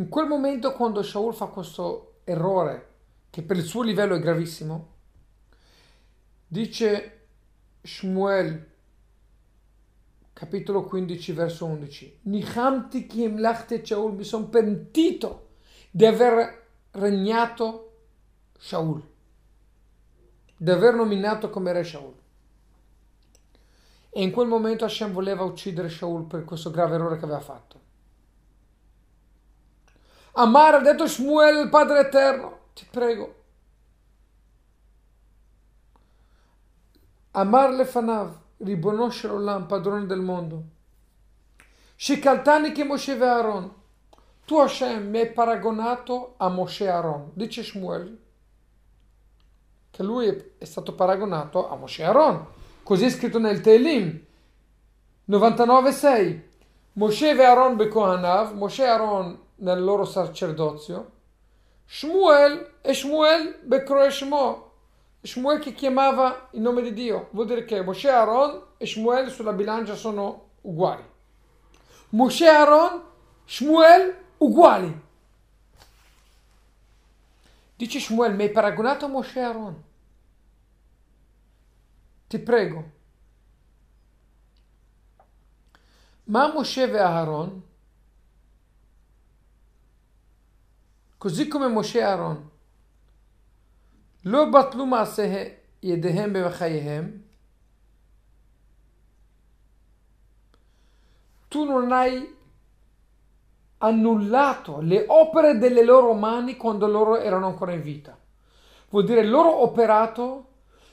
In 0.00 0.08
quel 0.08 0.26
momento, 0.26 0.72
quando 0.72 1.02
Shaul 1.02 1.34
fa 1.34 1.48
questo 1.48 2.20
errore, 2.24 2.88
che 3.28 3.42
per 3.42 3.58
il 3.58 3.64
suo 3.64 3.82
livello 3.82 4.14
è 4.14 4.18
gravissimo, 4.18 4.94
dice 6.46 7.26
Shmuel, 7.82 8.68
capitolo 10.32 10.84
15, 10.84 11.32
verso 11.32 11.66
11, 11.66 12.20
Nichamti 12.22 13.06
kim 13.06 13.38
lachte 13.38 13.84
Shaul, 13.84 14.14
mi 14.14 14.24
sono 14.24 14.48
pentito 14.48 15.48
di 15.90 16.06
aver 16.06 16.68
regnato 16.92 17.92
Shaul 18.58 19.06
di 20.62 20.70
aver 20.70 20.94
nominato 20.94 21.48
come 21.48 21.72
re 21.72 21.82
Shaul. 21.82 22.14
E 24.10 24.22
in 24.22 24.30
quel 24.30 24.46
momento 24.46 24.84
Hashem 24.84 25.10
voleva 25.10 25.42
uccidere 25.42 25.88
Shaul 25.88 26.24
per 26.24 26.44
questo 26.44 26.70
grave 26.70 26.96
errore 26.96 27.16
che 27.16 27.24
aveva 27.24 27.40
fatto. 27.40 27.79
Amar 30.32 30.74
ha 30.74 30.80
detto 30.80 31.06
Shmuel, 31.06 31.68
Padre 31.68 32.00
Eterno, 32.00 32.58
ti 32.74 32.86
prego. 32.90 33.34
Amar 37.32 37.72
Lefanav, 37.72 38.36
riconoscere 38.58 39.32
l'Olam, 39.34 39.66
padrone 39.66 40.06
del 40.06 40.20
mondo. 40.20 40.62
Shikaltani 41.96 42.72
che 42.72 42.84
Moshe 42.84 43.16
e 43.16 43.22
Aaron. 43.22 43.74
Tu 44.44 44.58
Hashem 44.58 45.08
mi 45.08 45.20
hai 45.20 45.30
paragonato 45.30 46.34
a 46.38 46.48
Moshe 46.48 46.88
Aaron. 46.88 47.30
Dice 47.34 47.62
Shmuel, 47.62 48.18
che 49.90 50.02
lui 50.02 50.26
è 50.58 50.64
stato 50.64 50.94
paragonato 50.94 51.68
a 51.68 51.76
Moshe 51.76 52.02
Aaron. 52.02 52.46
Così 52.82 53.04
è 53.04 53.10
scritto 53.10 53.38
nel 53.38 53.60
Teilim 53.60 54.24
99.6. 55.28 56.40
Moshe 56.94 57.30
e 57.30 57.42
Aaron 57.42 57.76
bekohanav, 57.76 58.54
Moshe 58.54 58.84
Aaron 58.84 59.38
nel 59.60 59.82
loro 59.82 60.04
sacerdozio, 60.04 61.10
Shmuel 61.86 62.78
e 62.82 62.94
Shmuel 62.94 63.60
bekroe 63.62 64.10
Shmo, 64.10 64.70
Shmuel 65.22 65.58
che 65.58 65.72
chiamava 65.72 66.48
il 66.52 66.60
nome 66.60 66.82
di 66.82 66.92
Dio. 66.92 67.28
Vuol 67.32 67.46
dire 67.46 67.64
che 67.64 67.82
Moshe 67.82 68.08
e 68.08 68.12
Aaron 68.12 68.62
e 68.76 68.86
Shmuel 68.86 69.30
sulla 69.30 69.52
bilancia 69.52 69.94
sono 69.94 70.50
uguali. 70.62 71.04
Moshe 72.10 72.44
e 72.44 72.48
Aaron, 72.48 73.02
Shmuel 73.44 74.16
uguali. 74.38 75.08
Dice 77.76 78.00
Shmuel, 78.00 78.34
mi 78.34 78.44
hai 78.44 78.50
paragonato 78.50 79.04
a 79.04 79.08
Moshe 79.08 79.38
e 79.38 79.42
Aaron. 79.42 79.82
Ti 82.28 82.38
prego. 82.38 82.90
Ma 86.24 86.52
Moshe 86.52 86.90
e 86.90 86.98
Aaron, 86.98 87.62
così 91.20 91.48
come 91.48 91.68
Moshe 91.68 91.98
e 91.98 92.02
Aaron. 92.02 92.50
Lo 94.22 94.48
batlu 94.48 94.86
masehe 94.86 95.64
yedehem 95.80 96.32
bevachayehem. 96.32 97.22
Tu 101.48 101.64
non 101.64 101.92
hai 101.92 102.36
annullato 103.78 104.80
le 104.80 105.04
opere 105.08 105.58
delle 105.58 105.84
loro 105.84 106.14
mani 106.14 106.56
quando 106.56 106.86
loro 106.86 107.18
erano 107.18 107.48
ancora 107.48 107.72
in 107.72 107.82
vita. 107.82 108.16
Vuol 108.88 109.04
dire 109.04 109.20
il 109.20 109.28
loro 109.28 109.60
operato 109.62 110.46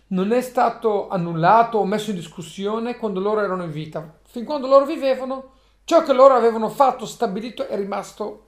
non 0.08 0.34
è 0.34 0.42
stato 0.42 1.08
annullato 1.08 1.78
o 1.78 1.86
messo 1.86 2.10
in 2.10 2.18
discussione 2.18 2.98
quando 2.98 3.22
loro 3.22 3.40
erano 3.40 3.64
in 3.64 3.72
vita. 3.72 4.20
Fin 4.24 4.44
quando 4.44 4.68
loro 4.68 4.84
vivevano, 4.84 5.52
ciò 5.86 6.04
che 6.04 6.12
loro 6.12 6.34
avevano 6.34 6.68
fatto, 6.68 7.06
stabilito 7.06 7.66
è 7.66 7.78
rimasto 7.78 8.47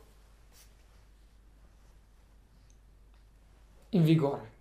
in 3.89 4.04
vigore, 4.04 4.52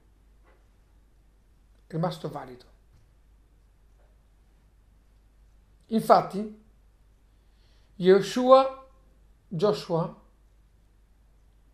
rimasto 1.88 2.30
valido. 2.30 2.64
Infatti, 5.86 6.64
Yeshua 7.96 8.86
Joshua, 9.48 10.14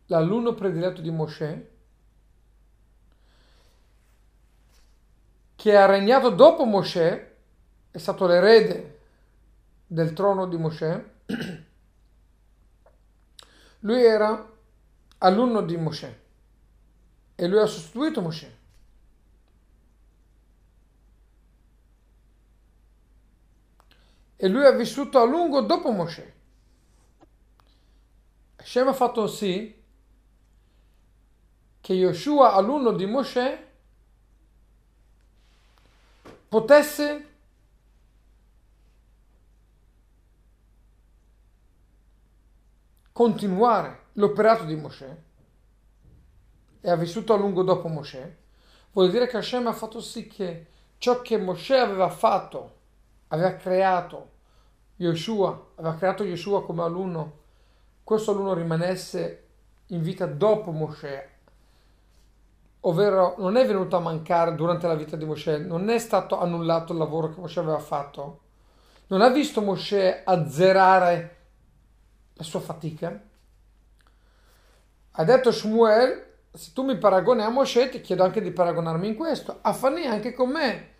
l'alunno 0.06 0.54
prediletto 0.54 1.00
di 1.00 1.10
Mosè, 1.10 1.70
che 5.56 5.76
ha 5.76 5.86
regnato 5.86 6.30
dopo 6.30 6.64
Mosè, 6.64 7.32
è 7.90 7.98
stato 7.98 8.26
l'erede 8.26 9.00
del 9.86 10.12
trono 10.12 10.46
di 10.46 10.56
Mosè, 10.56 11.12
lui 13.80 14.04
era 14.04 14.52
alunno 15.18 15.62
di 15.62 15.76
Mosè 15.76 16.22
e 17.36 17.46
lui 17.46 17.58
ha 17.58 17.66
sostituito 17.66 18.20
Mosè. 18.20 18.52
E 24.36 24.48
lui 24.48 24.64
ha 24.64 24.72
vissuto 24.72 25.18
a 25.18 25.24
lungo 25.24 25.62
dopo 25.62 25.90
Mosè. 25.90 26.32
Hashem 28.56 28.88
ha 28.88 28.92
fatto 28.92 29.26
sì 29.26 29.82
che 31.80 31.92
Yoshua, 31.92 32.54
alunno 32.54 32.92
di 32.92 33.04
Mosè, 33.06 33.72
potesse 36.48 37.32
continuare 43.12 44.06
l'operato 44.12 44.64
di 44.64 44.76
Mosè 44.76 45.32
e 46.84 46.90
ha 46.90 46.96
vissuto 46.96 47.32
a 47.32 47.38
lungo 47.38 47.62
dopo 47.62 47.88
Mosè, 47.88 48.30
vuol 48.92 49.10
dire 49.10 49.26
che 49.26 49.38
Hashem 49.38 49.66
ha 49.68 49.72
fatto 49.72 50.02
sì 50.02 50.26
che 50.26 50.66
ciò 50.98 51.22
che 51.22 51.38
Mosè 51.38 51.78
aveva 51.78 52.10
fatto, 52.10 52.72
aveva 53.28 53.54
creato 53.54 54.32
Yeshua, 54.96 55.68
aveva 55.76 55.94
creato 55.94 56.24
Yeshua 56.24 56.62
come 56.62 56.82
alunno, 56.82 57.38
questo 58.04 58.32
alunno 58.32 58.52
rimanesse 58.52 59.46
in 59.86 60.02
vita 60.02 60.26
dopo 60.26 60.72
Mosè, 60.72 61.26
ovvero 62.80 63.36
non 63.38 63.56
è 63.56 63.66
venuto 63.66 63.96
a 63.96 64.00
mancare 64.00 64.54
durante 64.54 64.86
la 64.86 64.94
vita 64.94 65.16
di 65.16 65.24
Mosè, 65.24 65.56
non 65.56 65.88
è 65.88 65.98
stato 65.98 66.38
annullato 66.38 66.92
il 66.92 66.98
lavoro 66.98 67.32
che 67.32 67.40
Mosè 67.40 67.60
aveva 67.60 67.78
fatto, 67.78 68.40
non 69.06 69.22
ha 69.22 69.30
visto 69.30 69.62
Mosè 69.62 70.20
azzerare 70.22 71.36
la 72.34 72.42
sua 72.42 72.60
fatica. 72.60 73.18
Ha 75.12 75.24
detto 75.24 75.50
Shmuel, 75.50 76.32
se 76.54 76.70
tu 76.72 76.84
mi 76.84 76.96
paragoni 76.96 77.42
a 77.42 77.48
Mosè, 77.48 77.88
ti 77.88 78.00
chiedo 78.00 78.22
anche 78.22 78.40
di 78.40 78.52
paragonarmi 78.52 79.08
in 79.08 79.16
questo. 79.16 79.58
Affani 79.60 80.06
anche 80.06 80.32
con 80.32 80.50
me. 80.50 80.92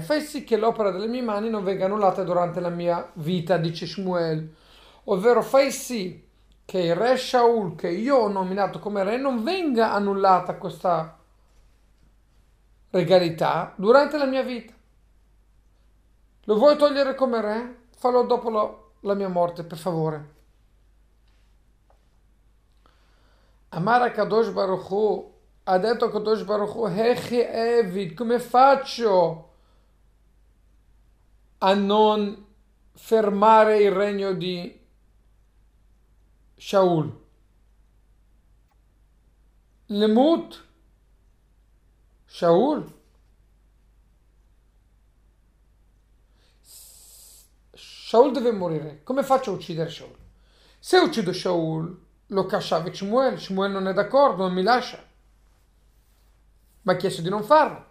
Fai 0.00 0.20
sì 0.20 0.42
che 0.42 0.56
l'opera 0.56 0.90
delle 0.90 1.06
mie 1.06 1.22
mani 1.22 1.48
non 1.48 1.62
venga 1.62 1.84
annullata 1.84 2.24
durante 2.24 2.58
la 2.58 2.70
mia 2.70 3.08
vita, 3.14 3.58
dice 3.58 3.86
Shmuel. 3.86 4.52
Ovvero 5.04 5.42
fai 5.42 5.70
sì 5.70 6.26
che 6.64 6.78
il 6.78 6.96
re 6.96 7.16
Shaul, 7.16 7.76
che 7.76 7.88
io 7.88 8.16
ho 8.16 8.28
nominato 8.28 8.80
come 8.80 9.04
re, 9.04 9.16
non 9.16 9.44
venga 9.44 9.92
annullata 9.92 10.56
questa 10.56 11.18
regalità 12.90 13.74
durante 13.76 14.18
la 14.18 14.26
mia 14.26 14.42
vita. 14.42 14.72
Lo 16.44 16.56
vuoi 16.56 16.76
togliere 16.76 17.14
come 17.14 17.40
re? 17.40 17.76
Fallo 17.96 18.22
dopo 18.22 18.92
la 19.00 19.14
mia 19.14 19.28
morte, 19.28 19.62
per 19.62 19.78
favore. 19.78 20.31
Detto 25.78 26.10
Kadosh 26.10 26.44
Baruch 26.44 26.74
Hu, 26.74 26.86
Hechi 26.88 27.40
Evid, 27.40 28.12
come 28.12 28.38
faccio 28.38 29.50
a 31.58 31.72
non 31.72 32.46
fermare 32.92 33.78
il 33.78 33.90
regno 33.90 34.34
di 34.34 34.78
Shaul? 36.54 37.20
Lemut 39.86 40.66
Shaul 42.26 43.00
Shaul 47.72 48.32
deve 48.32 48.52
morire. 48.52 49.02
Come 49.02 49.22
faccio 49.22 49.52
a 49.52 49.54
uccidere 49.54 49.88
Shaul? 49.88 50.14
Se 50.78 50.98
uccido 50.98 51.32
Shaul, 51.32 51.98
lo 52.32 52.46
cacciava 52.46 52.92
Shmuel, 52.92 53.38
Shmuel 53.38 53.70
non 53.70 53.88
è 53.88 53.92
d'accordo, 53.92 54.44
non 54.44 54.54
mi 54.54 54.62
lascia. 54.62 54.98
Ma 56.82 56.92
ha 56.92 56.96
chiesto 56.96 57.22
di 57.22 57.28
non 57.28 57.44
farlo. 57.44 57.84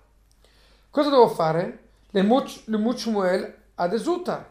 Cosa 0.89 1.09
devo 1.09 1.29
fare? 1.29 1.89
Le 2.09 2.23
mut 2.23 2.95
Shmuel 2.95 3.55
ad 3.75 3.93
esuta. 3.93 4.49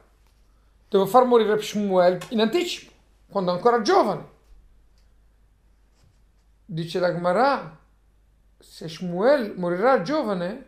Devo 0.88 1.06
far 1.06 1.24
morire 1.24 1.60
Shmuel 1.60 2.18
in 2.30 2.40
anticipo, 2.40 2.92
quando 3.28 3.50
è 3.50 3.54
ancora 3.54 3.82
giovane. 3.82 4.28
Dice 6.64 7.00
la 7.00 7.12
Gemara, 7.12 7.78
se 8.58 8.88
Shmuel 8.88 9.54
morirà 9.56 10.02
giovane, 10.02 10.66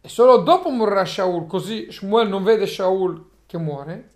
e 0.00 0.08
solo 0.08 0.38
dopo 0.38 0.70
morirà 0.70 1.04
Shaul, 1.04 1.46
così 1.46 1.90
Shmuel 1.90 2.28
non 2.28 2.44
vede 2.44 2.66
Shaul 2.66 3.28
che 3.44 3.58
muore, 3.58 4.10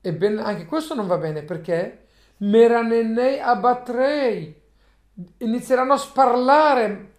ebbene 0.00 0.42
anche 0.42 0.64
questo 0.64 0.94
non 0.94 1.06
va 1.06 1.18
bene 1.18 1.42
perché 1.42 2.05
Meranenei 2.38 3.40
abbatrei. 3.40 4.62
Inizieranno 5.38 5.94
a 5.94 5.98
sparlare. 5.98 7.14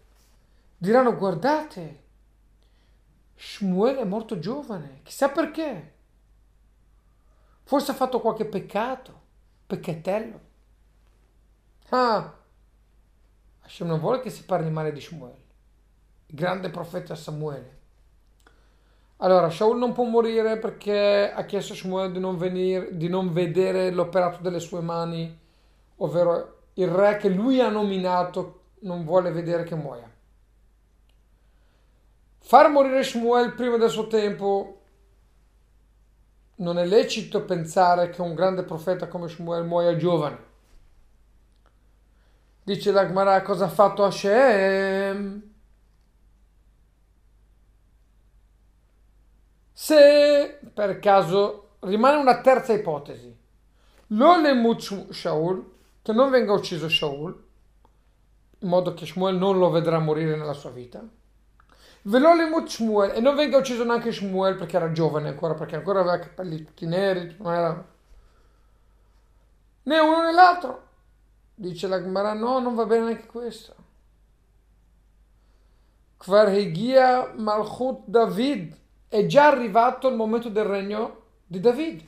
Diranno 0.78 1.16
guardate, 1.16 2.04
Shmuel 3.36 3.98
è 3.98 4.04
molto 4.04 4.38
giovane, 4.38 5.02
chissà 5.04 5.30
perché. 5.30 5.94
Forse 7.64 7.92
ha 7.92 7.96
fatto 7.96 8.22
qualche 8.22 8.46
peccato, 8.46 9.22
peccatello. 9.66 10.40
Ah, 11.90 12.34
Hashem 13.62 13.88
non 13.88 14.00
vuole 14.00 14.20
che 14.22 14.30
si 14.30 14.44
parli 14.44 14.70
male 14.70 14.92
di 14.92 15.02
Shmuel, 15.02 15.36
il 16.28 16.36
grande 16.36 16.70
profeta 16.70 17.16
Samuele. 17.16 17.77
Allora, 19.18 19.50
Shaul 19.50 19.78
non 19.78 19.94
può 19.94 20.04
morire 20.04 20.58
perché 20.58 21.32
ha 21.34 21.44
chiesto 21.46 21.74
a 21.74 21.76
Shmuel 21.76 22.12
di 22.12 22.20
non, 22.20 22.38
venire, 22.38 22.96
di 22.96 23.08
non 23.08 23.34
vedere 23.34 23.90
l'operato 23.90 24.42
delle 24.42 24.60
sue 24.60 24.82
mani, 24.82 25.36
ovvero 25.98 26.58
il 26.74 26.88
re 26.88 27.18
che 27.18 27.30
lui 27.30 27.60
ha 27.60 27.70
nominato 27.70 28.62
non 28.82 29.04
vuole 29.04 29.32
vedere 29.32 29.64
che 29.64 29.76
muoia. 29.76 30.10
Far 32.40 32.70
morire 32.70 33.04
Shmuel 33.04 33.54
prima 33.56 33.78
del 33.78 33.90
suo 33.90 34.08
tempo 34.08 34.82
non 36.58 36.78
è 36.78 36.86
lecito 36.86 37.44
pensare 37.44 38.10
che 38.10 38.22
un 38.22 38.36
grande 38.36 38.64
profeta 38.64 39.08
come 39.08 39.28
Shmuel 39.28 39.66
muoia 39.66 39.96
giovane. 39.96 40.46
Dice 42.64 42.92
l'Agmarà 42.92 43.42
cosa 43.42 43.66
ha 43.66 43.70
fatto 43.70 44.04
Hashem? 44.04 45.47
Se 49.80 50.58
per 50.74 50.98
caso 50.98 51.76
rimane 51.82 52.18
una 52.18 52.42
terza 52.42 52.74
ipotesi, 52.74 53.38
l'Olemut 54.08 55.12
Shaul, 55.12 55.72
che 56.02 56.14
non 56.14 56.32
venga 56.32 56.52
ucciso 56.52 56.90
Shaul, 56.90 57.44
in 58.58 58.68
modo 58.68 58.96
che 58.96 59.06
Shmuel 59.06 59.36
non 59.36 59.60
lo 59.60 59.70
vedrà 59.70 60.00
morire 60.00 60.36
nella 60.36 60.54
sua 60.54 60.72
vita, 60.72 61.08
Velolimut 62.02 62.68
Shmuel, 62.68 63.18
e 63.18 63.20
non 63.20 63.36
venga 63.36 63.58
ucciso 63.58 63.84
neanche 63.84 64.12
Shmuel 64.12 64.56
perché 64.56 64.78
era 64.78 64.92
giovane 64.92 65.28
ancora, 65.28 65.54
perché 65.54 65.76
ancora 65.76 66.00
aveva 66.00 66.18
capelli 66.18 66.64
tutti 66.64 66.88
neri, 66.88 67.36
non 67.38 67.54
era 67.54 67.88
né 69.84 70.00
uno 70.00 70.24
né 70.24 70.32
l'altro. 70.32 70.86
Dice 71.54 71.88
la 71.88 72.02
Gemara, 72.02 72.34
no, 72.34 72.58
non 72.58 72.74
va 72.74 72.86
bene 72.88 73.06
neanche 73.06 73.28
questo. 73.28 73.76
Kvar 76.18 76.50
Malchut 77.36 78.06
David, 78.08 78.86
è 79.08 79.26
già 79.26 79.48
arrivato 79.48 80.08
il 80.08 80.16
momento 80.16 80.50
del 80.50 80.66
regno 80.66 81.22
di 81.46 81.60
David. 81.60 82.06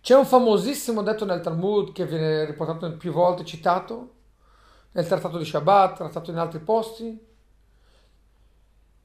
C'è 0.00 0.14
un 0.14 0.26
famosissimo 0.26 1.02
detto 1.02 1.24
nel 1.24 1.40
Talmud 1.40 1.92
che 1.92 2.06
viene 2.06 2.44
riportato 2.44 2.96
più 2.96 3.12
volte, 3.12 3.44
citato, 3.44 4.14
nel 4.92 5.06
trattato 5.06 5.38
di 5.38 5.44
Shabbat, 5.44 5.96
trattato 5.96 6.30
in 6.30 6.38
altri 6.38 6.60
posti. 6.60 7.24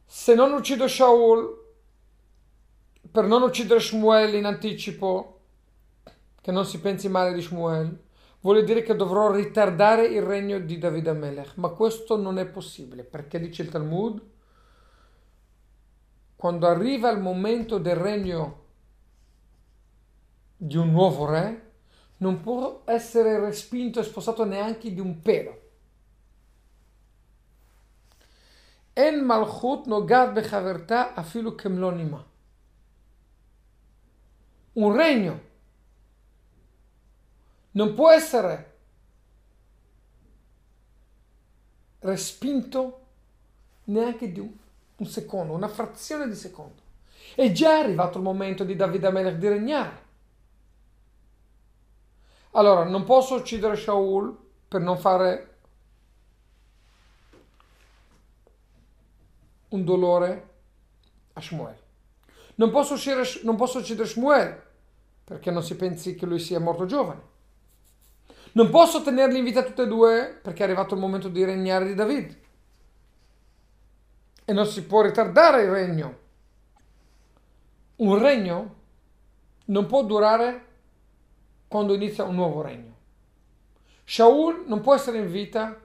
Se 0.05 0.35
non 0.35 0.53
uccido 0.53 0.87
Shaul, 0.87 1.59
per 3.11 3.25
non 3.25 3.41
uccidere 3.41 3.79
Shmuel 3.79 4.35
in 4.35 4.45
anticipo, 4.45 5.39
che 6.39 6.51
non 6.51 6.65
si 6.65 6.79
pensi 6.79 7.09
male 7.09 7.33
di 7.33 7.41
Shmuel, 7.41 7.99
vuol 8.41 8.63
dire 8.63 8.83
che 8.83 8.95
dovrò 8.95 9.31
ritardare 9.31 10.05
il 10.05 10.21
regno 10.21 10.59
di 10.59 10.77
David 10.77 11.07
Amelech. 11.07 11.57
Ma 11.57 11.69
questo 11.69 12.15
non 12.15 12.37
è 12.37 12.45
possibile, 12.45 13.03
perché 13.03 13.39
dice 13.39 13.63
il 13.63 13.69
Talmud, 13.69 14.21
quando 16.41 16.65
arriva 16.65 17.11
il 17.11 17.19
momento 17.19 17.77
del 17.77 17.95
regno 17.95 18.63
di 20.57 20.75
un 20.75 20.89
nuovo 20.89 21.29
re, 21.29 21.73
non 22.17 22.41
può 22.41 22.81
essere 22.85 23.39
respinto 23.39 23.99
e 23.99 24.03
spostato 24.03 24.43
neanche 24.43 24.91
di 24.91 24.99
un 24.99 25.21
pelo. 25.21 25.61
En 28.93 29.23
malchut 29.23 29.85
nogad 29.85 30.33
bechaverta 30.33 31.13
afilu 31.13 31.53
kemlonima. 31.53 32.25
Un 34.73 34.95
regno 34.95 35.41
non 37.73 37.93
può 37.93 38.09
essere 38.09 38.77
respinto 41.99 43.05
neanche 43.83 44.31
di 44.31 44.39
un, 44.39 44.51
un 45.01 45.07
secondo, 45.07 45.53
una 45.53 45.67
frazione 45.67 46.27
di 46.27 46.35
secondo. 46.35 46.89
È 47.33 47.51
già 47.51 47.79
arrivato 47.79 48.19
il 48.19 48.23
momento 48.23 48.63
di 48.63 48.75
Davide 48.75 49.07
Amelech 49.07 49.37
di 49.37 49.47
regnare. 49.47 50.09
Allora, 52.51 52.83
non 52.83 53.03
posso 53.03 53.35
uccidere 53.35 53.75
Shaul 53.75 54.37
per 54.67 54.81
non 54.81 54.97
fare 54.97 55.55
un 59.69 59.83
dolore 59.83 60.49
a 61.33 61.41
Shmuel. 61.41 61.79
Non 62.55 62.69
posso, 62.69 62.93
uscire, 62.93 63.23
non 63.43 63.55
posso 63.55 63.79
uccidere 63.79 64.07
Shmuel 64.07 64.61
perché 65.23 65.49
non 65.49 65.63
si 65.63 65.75
pensi 65.75 66.13
che 66.13 66.25
lui 66.25 66.39
sia 66.39 66.59
morto 66.59 66.85
giovane. 66.85 67.29
Non 68.51 68.69
posso 68.69 69.01
tenerli 69.01 69.39
in 69.39 69.45
vita 69.45 69.63
tutte 69.63 69.83
e 69.83 69.87
due 69.87 70.39
perché 70.43 70.61
è 70.61 70.65
arrivato 70.65 70.93
il 70.93 70.99
momento 70.99 71.29
di 71.29 71.43
regnare 71.43 71.85
di 71.85 71.95
David. 71.95 72.40
E 74.43 74.53
non 74.53 74.65
si 74.65 74.83
può 74.85 75.01
ritardare 75.01 75.63
il 75.63 75.69
regno. 75.69 76.19
Un 77.97 78.17
regno 78.17 78.75
non 79.65 79.85
può 79.85 80.03
durare 80.03 80.65
quando 81.67 81.93
inizia 81.93 82.23
un 82.23 82.35
nuovo 82.35 82.61
regno. 82.61 82.95
Shaul 84.03 84.65
non 84.67 84.81
può 84.81 84.93
essere 84.93 85.19
in 85.19 85.31
vita 85.31 85.79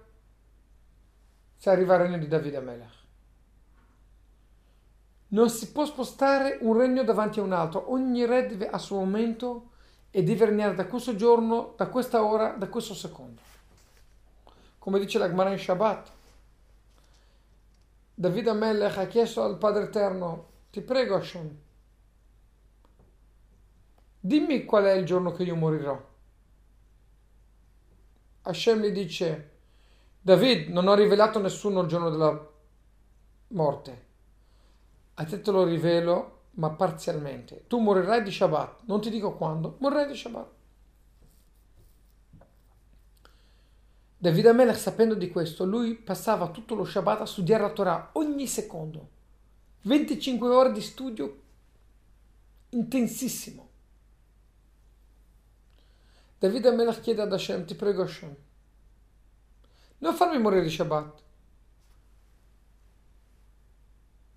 se 1.56 1.70
arriva 1.70 1.94
il 1.94 2.00
regno 2.00 2.18
di 2.18 2.26
Davide 2.26 2.60
Melech. 2.60 2.94
Non 5.28 5.50
si 5.50 5.70
può 5.70 5.84
spostare 5.84 6.58
un 6.60 6.76
regno 6.76 7.04
davanti 7.04 7.40
a 7.40 7.42
un 7.42 7.52
altro, 7.52 7.92
ogni 7.92 8.24
re 8.24 8.46
deve 8.46 8.68
a 8.68 8.78
suo 8.78 8.98
momento 8.98 9.70
e 10.10 10.22
deve 10.22 10.46
regnare 10.46 10.74
da 10.74 10.86
questo 10.86 11.14
giorno, 11.14 11.74
da 11.76 11.88
questa 11.88 12.24
ora, 12.24 12.50
da 12.50 12.68
questo 12.68 12.94
secondo. 12.94 13.40
Come 14.78 14.98
dice 14.98 15.18
la 15.18 15.28
Gemara 15.28 15.50
in 15.50 15.58
Shabbat, 15.58 16.12
Davide 18.18 18.54
Melech 18.54 18.96
ha 18.96 19.06
chiesto 19.08 19.42
al 19.42 19.58
Padre 19.58 19.84
Eterno, 19.84 20.48
ti 20.70 20.80
prego 20.80 21.16
Hashem, 21.16 21.54
dimmi 24.18 24.64
qual 24.64 24.84
è 24.84 24.92
il 24.92 25.04
giorno 25.04 25.32
che 25.32 25.42
io 25.42 25.54
morirò. 25.54 26.02
Hashem 28.40 28.80
gli 28.80 28.90
dice, 28.90 29.50
David, 30.18 30.70
non 30.70 30.88
ho 30.88 30.94
rivelato 30.94 31.36
a 31.36 31.42
nessuno 31.42 31.82
il 31.82 31.88
giorno 31.88 32.08
della 32.08 32.50
morte. 33.48 34.06
A 35.12 35.24
te 35.26 35.42
te 35.42 35.50
lo 35.50 35.64
rivelo, 35.64 36.44
ma 36.52 36.70
parzialmente. 36.70 37.66
Tu 37.66 37.78
morirai 37.78 38.22
di 38.22 38.30
Shabbat, 38.32 38.84
non 38.86 39.02
ti 39.02 39.10
dico 39.10 39.34
quando, 39.34 39.76
morirai 39.80 40.06
di 40.06 40.16
Shabbat. 40.16 40.55
Davide 44.26 44.48
Amelech, 44.48 44.76
sapendo 44.76 45.14
di 45.14 45.30
questo, 45.30 45.64
lui 45.64 45.94
passava 45.94 46.48
tutto 46.48 46.74
lo 46.74 46.84
Shabbat 46.84 47.20
a 47.20 47.26
studiare 47.26 47.62
la 47.62 47.70
Torah 47.70 48.10
ogni 48.14 48.48
secondo. 48.48 49.10
25 49.82 50.48
ore 50.48 50.72
di 50.72 50.80
studio 50.80 51.42
intensissimo. 52.70 53.68
Davide 56.40 56.70
Amelech 56.70 57.02
chiede 57.02 57.22
ad 57.22 57.32
Hashem, 57.32 57.66
ti 57.66 57.76
prego 57.76 58.02
Hashem, 58.02 58.34
non 59.98 60.14
farmi 60.16 60.40
morire 60.40 60.64
di 60.64 60.70
Shabbat, 60.70 61.22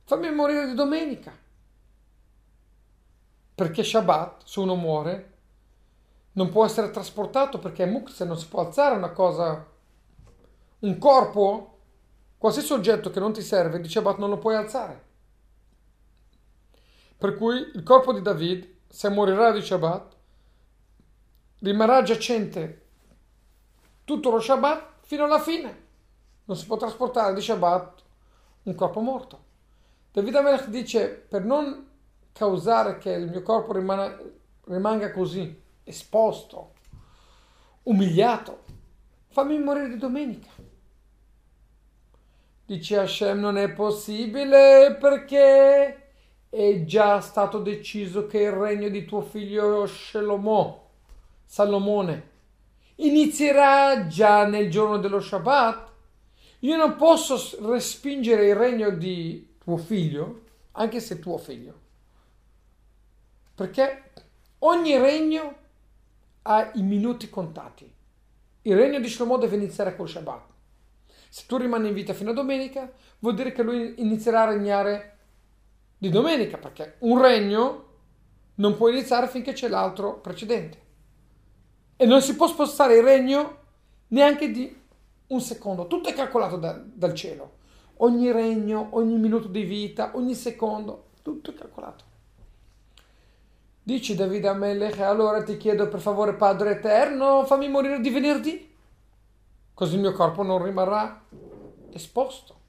fammi 0.03 0.31
morire 0.31 0.67
di 0.67 0.75
domenica. 0.75 1.35
Perché 3.55 3.83
Shabbat, 3.83 4.43
se 4.43 4.59
uno 4.59 4.75
muore, 4.75 5.33
non 6.33 6.49
può 6.49 6.63
essere 6.63 6.91
trasportato 6.91 7.57
perché 7.57 7.85
è 7.85 7.89
mukse, 7.89 8.23
non 8.23 8.37
si 8.37 8.47
può 8.47 8.63
alzare 8.63 8.95
una 8.95 9.09
cosa, 9.09 9.68
un 10.79 10.97
corpo, 10.97 11.79
qualsiasi 12.37 12.73
oggetto 12.73 13.09
che 13.09 13.19
non 13.19 13.33
ti 13.33 13.41
serve 13.41 13.79
di 13.79 13.89
Shabbat 13.89 14.17
non 14.17 14.29
lo 14.29 14.37
puoi 14.37 14.55
alzare. 14.55 15.07
Per 17.17 17.35
cui 17.35 17.71
il 17.73 17.83
corpo 17.83 18.13
di 18.13 18.21
David, 18.21 18.75
se 18.87 19.09
morirà 19.09 19.51
di 19.51 19.61
Shabbat, 19.61 20.15
rimarrà 21.59 22.01
giacente 22.03 22.85
tutto 24.05 24.29
lo 24.29 24.39
Shabbat 24.39 25.01
fino 25.01 25.25
alla 25.25 25.39
fine. 25.39 25.87
Non 26.45 26.55
si 26.55 26.65
può 26.65 26.77
trasportare 26.77 27.33
di 27.33 27.41
Shabbat 27.41 28.03
un 28.63 28.75
corpo 28.75 29.01
morto. 29.01 29.47
David 30.11 30.35
Amelech 30.35 30.67
dice 30.67 31.09
per 31.09 31.43
non 31.43 31.87
causare 32.31 32.97
che 32.97 33.11
il 33.11 33.29
mio 33.29 33.41
corpo 33.41 33.73
rimane, 33.73 34.39
rimanga 34.65 35.11
così 35.11 35.61
esposto, 35.83 36.73
umiliato, 37.83 38.63
fammi 39.27 39.59
morire 39.59 39.89
di 39.89 39.97
domenica. 39.97 40.49
Dice 42.69 42.99
Hashem 42.99 43.39
non 43.39 43.57
è 43.57 43.71
possibile 43.71 44.95
perché 44.99 46.11
è 46.47 46.83
già 46.85 47.19
stato 47.19 47.57
deciso 47.57 48.27
che 48.27 48.41
il 48.41 48.51
regno 48.51 48.89
di 48.89 49.05
tuo 49.05 49.21
figlio 49.21 49.87
Shelomo 49.87 50.89
Salomone, 51.45 52.29
inizierà 52.97 54.05
già 54.05 54.45
nel 54.45 54.69
giorno 54.69 54.99
dello 54.99 55.19
Shabbat. 55.19 55.91
Io 56.59 56.77
non 56.77 56.95
posso 56.95 57.57
respingere 57.67 58.49
il 58.49 58.55
regno 58.55 58.91
di 58.91 59.55
tuo 59.57 59.77
figlio, 59.77 60.41
anche 60.73 60.99
se 60.99 61.17
tuo 61.17 61.39
figlio. 61.39 61.73
Perché 63.55 64.11
ogni 64.59 64.95
regno 64.95 65.55
ha 66.43 66.69
i 66.75 66.83
minuti 66.83 67.31
contati. 67.31 67.91
Il 68.61 68.77
regno 68.77 68.99
di 68.99 69.07
Shlomo 69.07 69.37
deve 69.37 69.55
iniziare 69.55 69.95
col 69.95 70.07
Shabbat. 70.07 70.48
Se 71.29 71.43
tu 71.45 71.57
rimani 71.57 71.87
in 71.87 71.93
vita 71.93 72.13
fino 72.13 72.31
a 72.31 72.33
domenica, 72.33 72.91
vuol 73.19 73.35
dire 73.35 73.51
che 73.51 73.63
lui 73.63 73.95
inizierà 73.97 74.41
a 74.41 74.49
regnare 74.49 75.17
di 75.97 76.09
domenica, 76.09 76.57
perché 76.57 76.95
un 76.99 77.21
regno 77.21 77.85
non 78.55 78.75
può 78.75 78.89
iniziare 78.89 79.27
finché 79.27 79.53
c'è 79.53 79.67
l'altro 79.67 80.19
precedente. 80.19 80.87
E 81.95 82.05
non 82.05 82.21
si 82.21 82.35
può 82.35 82.47
spostare 82.47 82.97
il 82.97 83.03
regno 83.03 83.57
neanche 84.07 84.51
di 84.51 84.75
un 85.27 85.41
secondo. 85.41 85.87
Tutto 85.87 86.09
è 86.09 86.13
calcolato 86.13 86.57
da, 86.57 86.81
dal 86.83 87.13
cielo. 87.13 87.57
Ogni 87.97 88.31
regno, 88.31 88.89
ogni 88.91 89.17
minuto 89.17 89.47
di 89.47 89.63
vita, 89.63 90.11
ogni 90.15 90.33
secondo, 90.33 91.09
tutto 91.21 91.51
è 91.51 91.53
calcolato. 91.53 92.05
Dici 93.83 94.15
Davide 94.15 94.47
a 94.47 94.53
Melech, 94.53 94.99
allora 94.99 95.43
ti 95.43 95.57
chiedo 95.57 95.87
per 95.87 95.99
favore 95.99 96.35
Padre 96.35 96.71
Eterno, 96.71 97.43
fammi 97.45 97.67
morire 97.69 97.99
di 97.99 98.09
venerdì, 98.09 98.68
così 99.79 99.93
il 99.95 100.01
mio 100.01 100.11
corpo 100.11 100.43
non 100.43 100.61
rimarrà 100.61 101.23
esposto. 101.93 102.59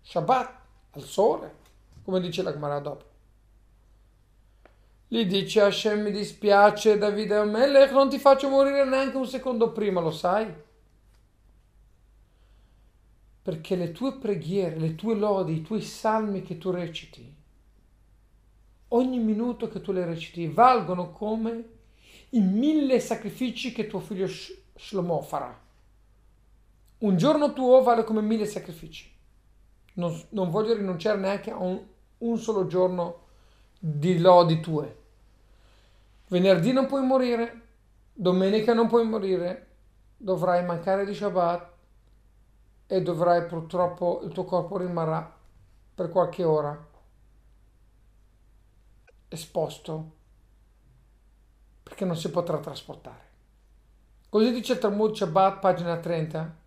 Shabbat, 0.00 0.54
al 0.92 1.02
sole, 1.02 1.54
come 2.02 2.18
dice 2.18 2.42
la 2.42 2.50
Gemara 2.50 2.78
dopo. 2.78 3.04
Gli 5.06 5.26
dice 5.26 5.60
Hashem 5.60 6.00
mi 6.00 6.10
dispiace 6.10 6.96
Davide 6.96 7.36
Amelech, 7.36 7.92
non 7.92 8.08
ti 8.08 8.18
faccio 8.18 8.48
morire 8.48 8.86
neanche 8.86 9.18
un 9.18 9.26
secondo 9.26 9.70
prima, 9.72 10.00
lo 10.00 10.10
sai? 10.10 10.50
Perché 13.42 13.76
le 13.76 13.92
tue 13.92 14.14
preghiere, 14.14 14.78
le 14.78 14.94
tue 14.94 15.14
lodi, 15.14 15.56
i 15.56 15.62
tuoi 15.62 15.82
salmi 15.82 16.40
che 16.40 16.56
tu 16.56 16.70
reciti, 16.70 17.34
ogni 18.88 19.18
minuto 19.18 19.68
che 19.68 19.82
tu 19.82 19.92
le 19.92 20.06
reciti, 20.06 20.48
valgono 20.48 21.10
come 21.10 21.68
i 22.30 22.40
mille 22.40 22.98
sacrifici 22.98 23.72
che 23.72 23.86
tuo 23.86 24.00
figlio 24.00 24.26
Shlomo 24.26 25.20
farà. 25.20 25.64
Un 26.98 27.16
giorno 27.16 27.52
tuo 27.52 27.82
vale 27.82 28.04
come 28.04 28.22
mille 28.22 28.46
sacrifici. 28.46 29.14
Non, 29.94 30.18
non 30.30 30.50
voglio 30.50 30.74
rinunciare 30.74 31.18
neanche 31.18 31.50
a 31.50 31.58
un, 31.58 31.82
un 32.18 32.38
solo 32.38 32.66
giorno 32.66 33.24
di 33.78 34.18
lodi 34.18 34.60
tue. 34.60 35.02
Venerdì 36.28 36.72
non 36.72 36.86
puoi 36.86 37.02
morire, 37.04 37.62
domenica 38.12 38.72
non 38.72 38.88
puoi 38.88 39.06
morire, 39.06 39.66
dovrai 40.16 40.64
mancare 40.64 41.04
di 41.04 41.14
Shabbat 41.14 41.74
e 42.86 43.02
dovrai 43.02 43.46
purtroppo 43.46 44.22
il 44.24 44.32
tuo 44.32 44.44
corpo 44.44 44.78
rimarrà 44.78 45.34
per 45.94 46.08
qualche 46.08 46.44
ora 46.44 46.86
esposto 49.28 50.14
perché 51.82 52.04
non 52.04 52.16
si 52.16 52.30
potrà 52.30 52.58
trasportare. 52.58 53.24
Così 54.28 54.50
dice 54.50 54.72
il 54.72 54.78
Talmud 54.78 55.14
Shabbat, 55.14 55.60
pagina 55.60 55.96
30. 55.98 56.64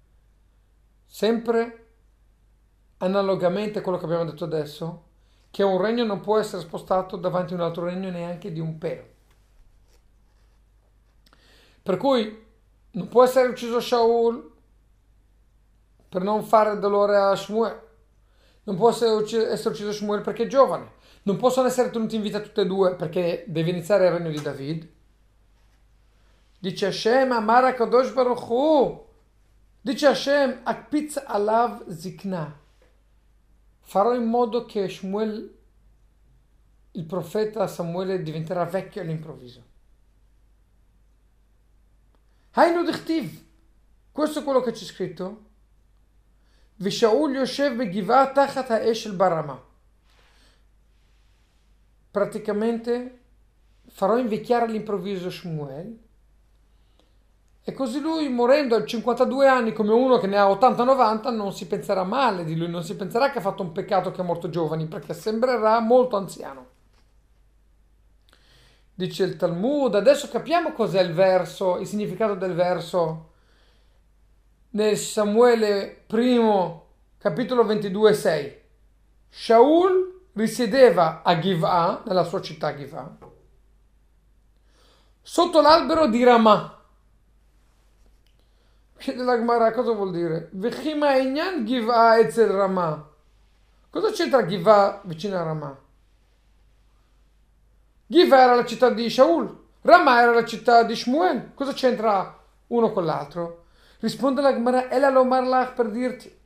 Sempre 1.12 1.88
analogamente 2.98 3.80
a 3.80 3.82
quello 3.82 3.98
che 3.98 4.06
abbiamo 4.06 4.26
detto 4.26 4.44
adesso, 4.44 5.06
che 5.50 5.64
un 5.64 5.82
regno 5.82 6.04
non 6.06 6.20
può 6.20 6.38
essere 6.38 6.62
spostato 6.62 7.18
davanti 7.18 7.54
a 7.54 7.56
un 7.56 7.64
altro 7.64 7.86
regno 7.86 8.12
neanche 8.12 8.52
di 8.52 8.60
un 8.60 8.78
pelo. 8.78 9.08
Per 11.82 11.98
cui 11.98 12.46
non 12.92 13.08
può 13.08 13.24
essere 13.24 13.48
ucciso 13.48 13.80
Shaul 13.80 14.52
per 16.10 16.22
non 16.22 16.44
fare 16.44 16.78
dolore 16.78 17.18
a 17.18 17.36
Shmuel. 17.36 17.88
Non 18.66 18.76
può 18.76 18.92
essere 18.92 19.16
ucciso, 19.16 19.92
Shmuel 19.92 20.22
perché 20.22 20.44
è 20.44 20.48
giovane. 20.48 20.92
Non 21.24 21.38
possono 21.38 21.68
essere 21.68 21.90
tenuti 21.90 22.18
in 22.18 22.22
vita 22.22 22.40
tutte 22.40 22.62
e 22.62 22.68
due 22.68 22.94
perché 22.94 23.46
deve 23.48 23.72
iniziare 23.72 24.06
il 24.06 24.12
regno 24.12 24.30
di 24.30 24.42
David. 24.42 24.88
Dice 26.60 26.86
Hashem, 26.86 27.32
Amara 27.32 27.74
Kadosh 27.74 28.14
Baruch 28.14 28.48
Hu. 28.48 29.08
Dice 29.82 30.08
Hashem, 30.08 30.62
Akpiz 30.64 31.18
alav 31.26 31.88
zikna. 31.90 32.60
Farò 33.82 34.14
in 34.14 34.26
modo 34.26 34.66
che 34.66 34.90
Shmuel, 34.90 35.58
il 36.92 37.06
profeta 37.06 37.66
Samuele, 37.66 38.22
diventerà 38.22 38.66
vecchio 38.66 39.02
all'improvviso. 39.02 39.64
Hainu 42.52 42.84
dichtiv. 42.84 43.46
Questo 44.12 44.40
è 44.40 44.44
quello 44.44 44.60
che 44.60 44.72
c'è 44.72 44.84
scritto. 44.84 45.48
Yoshev 46.76 47.76
begiva 47.76 48.32
tachat 48.32 48.70
ha'esh 48.72 49.06
el 49.06 49.14
barama. 49.14 49.66
Praticamente 52.12 53.20
farò 53.88 54.18
invecchiare 54.18 54.66
all'improvviso 54.66 55.30
Shmuel 55.30 56.09
e 57.70 57.74
così 57.74 58.00
lui 58.00 58.28
morendo 58.30 58.76
a 58.76 58.84
52 58.84 59.48
anni 59.48 59.74
come 59.74 59.94
uno 59.94 60.18
che 60.18 60.26
ne 60.26 60.40
ha 60.40 60.48
80-90 60.50 61.32
non 61.36 61.54
si 61.54 61.68
penserà 61.68 62.04
male 62.04 62.44
di 62.44 62.56
lui, 62.56 62.68
non 62.68 62.84
si 62.84 62.96
penserà 62.96 63.30
che 63.30 63.38
ha 63.38 63.42
fatto 63.42 63.62
un 63.62 63.72
peccato 63.72 64.10
che 64.10 64.22
è 64.22 64.24
morto 64.24 64.50
giovani 64.50 64.88
perché 64.88 65.14
sembrerà 65.14 65.80
molto 65.80 66.18
anziano. 66.18 66.66
Dice 68.96 69.24
il 69.24 69.36
Talmud, 69.36 69.94
adesso 69.94 70.30
capiamo 70.30 70.72
cos'è 70.72 71.00
il 71.02 71.14
verso, 71.14 71.78
il 71.78 71.86
significato 71.86 72.34
del 72.34 72.56
verso 72.56 73.34
nel 74.72 74.98
Samuele 74.98 76.06
I, 76.12 76.74
capitolo 77.20 77.66
22, 77.66 78.14
6. 78.16 78.62
Shaul 79.30 80.22
risiedeva 80.34 81.22
a 81.22 81.38
Giv'ah, 81.38 82.02
nella 82.08 82.24
sua 82.24 82.42
città 82.42 82.76
Giv'ah, 82.76 83.16
sotto 85.22 85.62
l'albero 85.62 86.08
di 86.08 86.24
Ramah 86.24 86.78
Chiede 89.00 89.24
la 89.24 89.38
Gemara 89.38 89.72
cosa 89.72 89.94
vuol 89.94 90.12
dire? 90.12 90.50
Vechima 90.52 91.16
Inyan 91.16 91.64
Giva 91.66 92.20
Ezel 92.20 92.50
Rama. 92.50 93.10
Cosa 93.90 94.12
c'entra 94.12 94.46
Giva 94.46 95.00
vicino 95.06 95.38
a 95.38 95.44
Rama? 95.44 95.80
Giva 98.06 98.42
era 98.42 98.56
la 98.56 98.66
città 98.66 98.90
di 98.90 99.10
Shaul, 99.10 99.58
Rama 99.84 100.22
era 100.22 100.34
la 100.34 100.44
città 100.44 100.84
di 100.84 100.98
Shmuel. 100.98 101.52
Cosa 101.54 101.72
c'entra 101.72 102.38
uno 102.68 102.92
con 102.92 103.06
l'altro? 103.06 103.64
Risponde 104.02 104.42
la 104.42 104.52
Gemara, 104.52 104.90
Ela 104.90 105.10
Lomar 105.10 105.48
Lach 105.48 105.76
per 105.76 105.90
dirti. 105.92 106.38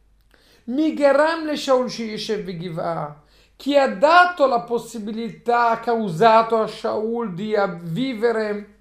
Migeram 0.66 1.46
le 1.46 1.58
Shaul 1.58 1.90
Shiyeshev 1.90 2.48
Giva. 2.52 3.20
Chi 3.56 3.76
ha 3.76 3.88
dato 3.88 4.46
la 4.46 4.62
possibilità, 4.62 5.70
ha 5.70 5.80
causato 5.80 6.62
a 6.62 6.68
Shaul 6.68 7.34
di 7.34 7.56
vivere 7.82 8.73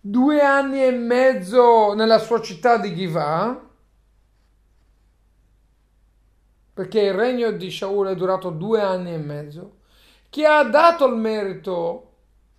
due 0.00 0.40
anni 0.40 0.82
e 0.82 0.92
mezzo 0.92 1.92
nella 1.92 2.18
sua 2.18 2.40
città 2.40 2.78
di 2.78 2.94
Givà, 2.94 3.68
perché 6.72 7.00
il 7.02 7.12
regno 7.12 7.50
di 7.50 7.70
Shaul 7.70 8.08
è 8.08 8.16
durato 8.16 8.48
due 8.50 8.80
anni 8.80 9.12
e 9.12 9.18
mezzo, 9.18 9.78
chi 10.30 10.44
ha 10.44 10.62
dato 10.62 11.06
il 11.06 11.16
merito 11.16 12.06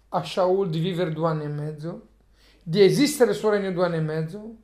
a 0.10 0.24
Shaul 0.24 0.70
di 0.70 0.80
vivere 0.80 1.12
due 1.12 1.30
anni 1.30 1.46
e 1.46 1.50
mezzo, 1.50 2.08
di 2.62 2.84
esistere 2.84 3.32
il 3.32 3.38
suo 3.38 3.50
regno 3.50 3.72
due 3.72 3.86
anni 3.86 3.98
e 3.98 4.02
mezzo, 4.02 4.56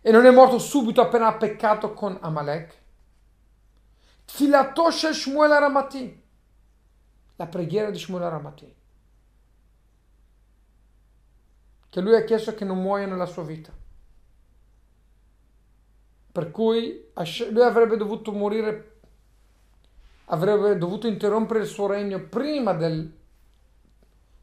e 0.00 0.12
non 0.12 0.24
è 0.24 0.30
morto 0.30 0.58
subito 0.60 1.00
appena 1.00 1.26
ha 1.26 1.34
peccato 1.34 1.92
con 1.94 2.16
Amalek. 2.20 2.76
Filatosha 4.24 5.12
Shmuel 5.12 5.50
Aramati, 5.50 6.22
la 7.34 7.46
preghiera 7.46 7.90
di 7.90 7.98
Shmuel 7.98 8.22
Aramati 8.22 8.76
che 11.88 12.00
lui 12.00 12.14
ha 12.14 12.24
chiesto 12.24 12.54
che 12.54 12.64
non 12.64 12.80
muoia 12.80 13.06
nella 13.06 13.26
sua 13.26 13.44
vita. 13.44 13.72
Per 16.30 16.50
cui 16.50 17.10
lui 17.50 17.62
avrebbe 17.62 17.96
dovuto 17.96 18.32
morire, 18.32 19.00
avrebbe 20.26 20.76
dovuto 20.76 21.06
interrompere 21.06 21.60
il 21.60 21.66
suo 21.66 21.86
regno 21.86 22.20
prima 22.20 22.74
del, 22.74 23.10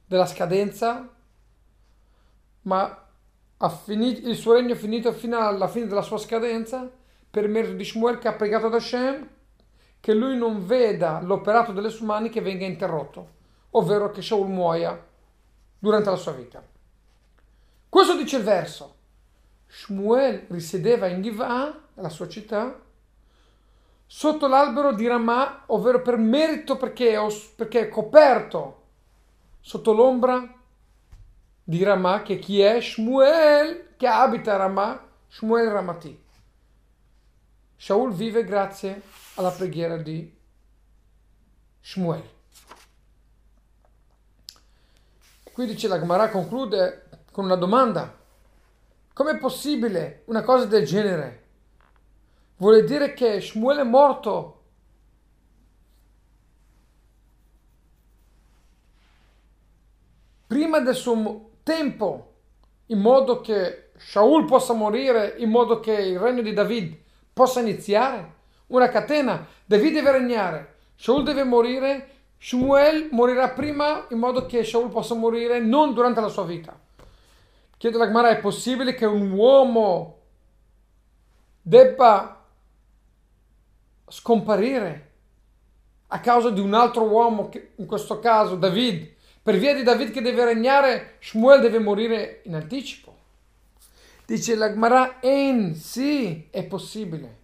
della 0.05 0.25
scadenza, 0.25 1.09
ma 2.61 3.07
finito, 3.69 4.27
il 4.27 4.35
suo 4.35 4.53
regno 4.53 4.73
è 4.73 4.77
finito 4.77 5.13
fino 5.13 5.37
alla 5.37 5.67
fine 5.67 5.87
della 5.87 6.01
sua 6.01 6.17
scadenza 6.17 6.89
per 7.29 7.47
merito 7.47 7.73
di 7.73 7.85
Shmuel 7.85 8.17
che 8.17 8.27
ha 8.27 8.33
pregato 8.33 8.65
ad 8.65 8.73
Hashem 8.73 9.29
che 9.99 10.13
lui 10.13 10.37
non 10.37 10.65
veda 10.65 11.19
l'operato 11.21 11.71
delle 11.71 11.89
sue 11.89 12.05
mani 12.05 12.29
che 12.29 12.41
venga 12.41 12.65
interrotto, 12.65 13.29
ovvero 13.71 14.11
che 14.11 14.21
Shaul 14.21 14.47
muoia 14.47 15.03
durante 15.79 16.09
la 16.09 16.15
sua 16.15 16.31
vita. 16.33 16.61
Questo 17.95 18.17
dice 18.17 18.35
il 18.35 18.43
verso. 18.43 18.95
Shmuel 19.67 20.47
risiedeva 20.49 21.07
in 21.07 21.21
Giv'ah, 21.21 21.81
la 21.93 22.09
sua 22.09 22.27
città, 22.27 22.77
sotto 24.05 24.47
l'albero 24.47 24.91
di 24.91 25.07
Ramah, 25.07 25.63
ovvero 25.67 26.01
per 26.01 26.17
merito 26.17 26.75
perché, 26.75 27.17
perché 27.55 27.79
è 27.79 27.87
coperto 27.87 28.83
sotto 29.61 29.93
l'ombra 29.93 30.45
di 31.63 31.83
Ramah, 31.83 32.21
che 32.21 32.37
chi 32.37 32.59
è? 32.59 32.81
Shmuel, 32.81 33.93
che 33.95 34.07
abita 34.07 34.57
Ramah, 34.57 35.01
Shmuel 35.29 35.69
Ramati. 35.69 36.21
Shaul 37.77 38.11
vive 38.13 38.43
grazie 38.43 39.03
alla 39.35 39.51
preghiera 39.51 39.95
di 39.95 40.37
Shmuel. 41.79 42.33
Qui 45.55 45.65
dice 45.65 45.87
la 45.87 45.97
Gemara 45.97 46.27
conclude 46.27 47.04
con 47.35 47.43
una 47.43 47.55
domanda. 47.55 48.17
Com'è 49.11 49.37
possibile 49.37 50.21
una 50.27 50.41
cosa 50.41 50.63
del 50.63 50.85
genere? 50.85 51.43
Vuole 52.55 52.85
dire 52.85 53.13
che 53.13 53.41
Shmuel 53.41 53.79
è 53.79 53.83
morto 53.83 54.61
prima 60.47 60.79
del 60.79 60.95
suo 60.95 61.49
tempo, 61.63 62.35
in 62.85 62.99
modo 62.99 63.41
che 63.41 63.89
Shaul 63.97 64.45
possa 64.45 64.71
morire, 64.71 65.35
in 65.37 65.49
modo 65.49 65.81
che 65.81 65.91
il 65.91 66.17
regno 66.17 66.41
di 66.41 66.53
David 66.53 66.97
possa 67.33 67.59
iniziare? 67.59 68.33
Una 68.67 68.87
catena, 68.87 69.45
David 69.65 69.93
deve 69.93 70.11
regnare, 70.11 70.75
Shaul 70.95 71.25
deve 71.25 71.43
morire, 71.43 72.11
Shmuel 72.39 73.09
morirà 73.11 73.49
prima 73.49 74.05
in 74.11 74.19
modo 74.19 74.45
che 74.45 74.63
Shaul 74.63 74.87
possa 74.87 75.15
morire 75.15 75.59
non 75.59 75.93
durante 75.93 76.21
la 76.21 76.29
sua 76.29 76.45
vita. 76.45 76.83
Chiede 77.77 77.97
la 77.97 78.05
Gemara, 78.05 78.29
è 78.29 78.39
possibile 78.39 78.93
che 78.93 79.05
un 79.05 79.31
uomo 79.31 80.21
debba 81.61 82.45
scomparire 84.07 85.11
a 86.07 86.19
causa 86.19 86.49
di 86.51 86.59
un 86.59 86.73
altro 86.73 87.03
uomo, 87.03 87.49
in 87.75 87.85
questo 87.85 88.19
caso 88.19 88.55
David, 88.55 89.13
per 89.41 89.57
via 89.57 89.75
di 89.75 89.83
David 89.83 90.11
che 90.11 90.21
deve 90.21 90.45
regnare, 90.45 91.17
Shmuel 91.19 91.59
deve 91.61 91.79
morire 91.79 92.41
in 92.45 92.55
anticipo. 92.55 93.13
Dice 94.25 94.55
la 94.55 94.69
Gemara, 94.69 95.19
en, 95.19 95.75
sì, 95.75 96.47
è 96.49 96.63
possibile. 96.63 97.43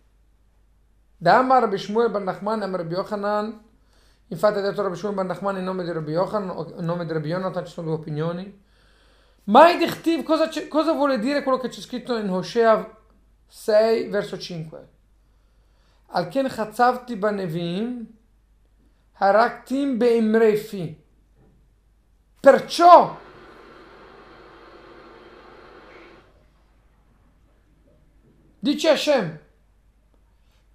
Da 1.18 1.38
Amar 1.40 1.78
Shmuel 1.78 2.10
ben 2.10 2.24
Nachman 2.24 2.64
Amar 2.64 2.86
Yochanan, 2.90 3.62
infatti 4.28 4.58
ha 4.58 4.62
detto 4.62 4.82
Rabbi 4.82 4.96
Shmuel 4.96 5.14
ben 5.16 5.28
Nachman 5.28 5.58
in 5.58 5.64
nome 5.64 5.84
di 5.84 5.92
Rabbi 5.92 6.12
Yochanan, 6.12 6.74
in 6.80 6.86
nome 6.86 7.06
di 7.06 7.14
Rabbi 7.14 7.28
Yonatan 7.28 7.66
ci 7.66 7.74
sono 7.74 7.88
due 7.88 7.98
opinioni. 7.98 8.70
Mai 9.46 9.78
dichtiv, 9.78 10.24
cosa, 10.24 10.50
cosa 10.68 10.94
vuole 10.94 11.18
dire 11.18 11.42
quello 11.42 11.58
che 11.58 11.70
c'è 11.70 11.82
scritto 11.82 12.16
in 12.18 12.30
Hosea 12.30 12.98
6, 13.48 14.08
verso 14.08 14.38
5? 14.38 14.88
Al 16.14 16.28
ken 16.28 16.48
chatzavti 16.48 17.16
banevim, 17.16 18.06
haraktim 19.14 19.98
beimrefi. 19.98 21.04
Perciò 22.40 23.20
dice 28.60 28.90
Hashem, 28.90 29.40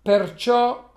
perciò 0.03 0.95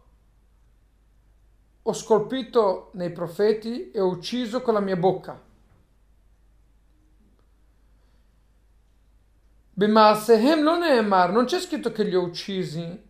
ho 1.81 1.93
scolpito 1.93 2.89
nei 2.93 3.11
profeti 3.11 3.91
e 3.91 3.99
ho 3.99 4.07
ucciso 4.07 4.61
con 4.61 4.73
la 4.73 4.79
mia 4.79 4.95
bocca. 4.95 5.48
Bimaasehem 9.79 10.61
lo 10.61 10.77
neemar, 10.77 11.31
non 11.31 11.45
c'è 11.45 11.57
scritto 11.57 11.93
che 11.93 12.03
li 12.03 12.13
ho 12.13 12.21
uccisi, 12.21 13.01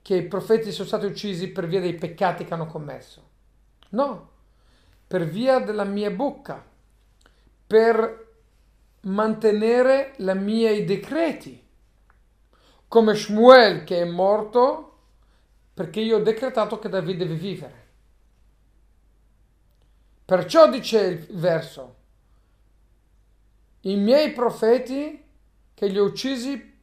che 0.00 0.16
i 0.16 0.26
profeti 0.26 0.72
sono 0.72 0.88
stati 0.88 1.04
uccisi 1.04 1.48
per 1.48 1.66
via 1.66 1.80
dei 1.80 1.92
peccati 1.96 2.46
che 2.46 2.54
hanno 2.54 2.64
commesso. 2.66 3.28
No, 3.90 4.30
per 5.06 5.26
via 5.26 5.58
della 5.58 5.84
mia 5.84 6.10
bocca, 6.10 6.64
per 7.66 8.36
mantenere 9.02 10.14
la 10.18 10.32
miei 10.32 10.86
decreti. 10.86 11.62
Come 12.88 13.14
Shmuel 13.14 13.84
che 13.84 14.00
è 14.00 14.04
morto 14.06 14.98
perché 15.74 16.00
io 16.00 16.16
ho 16.16 16.22
decretato 16.22 16.78
che 16.78 16.88
Davide 16.88 17.26
deve 17.26 17.34
vivere. 17.34 17.86
Perciò 20.24 20.70
dice 20.70 21.00
il 21.02 21.26
verso, 21.32 21.96
i 23.86 23.96
miei 23.96 24.32
profeti 24.32 25.22
che 25.72 25.86
li 25.86 25.98
ho 25.98 26.04
uccisi 26.04 26.74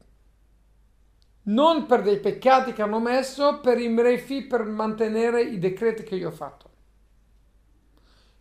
non 1.45 1.85
per 1.85 2.01
dei 2.01 2.19
peccati 2.19 2.71
che 2.71 2.81
hanno 2.81 2.99
messo, 2.99 3.59
per 3.59 3.77
i 3.77 3.89
mrefi, 3.89 4.43
per 4.43 4.63
mantenere 4.63 5.41
i 5.41 5.59
decreti 5.59 6.03
che 6.03 6.15
io 6.15 6.29
ho 6.29 6.31
fatto. 6.31 6.69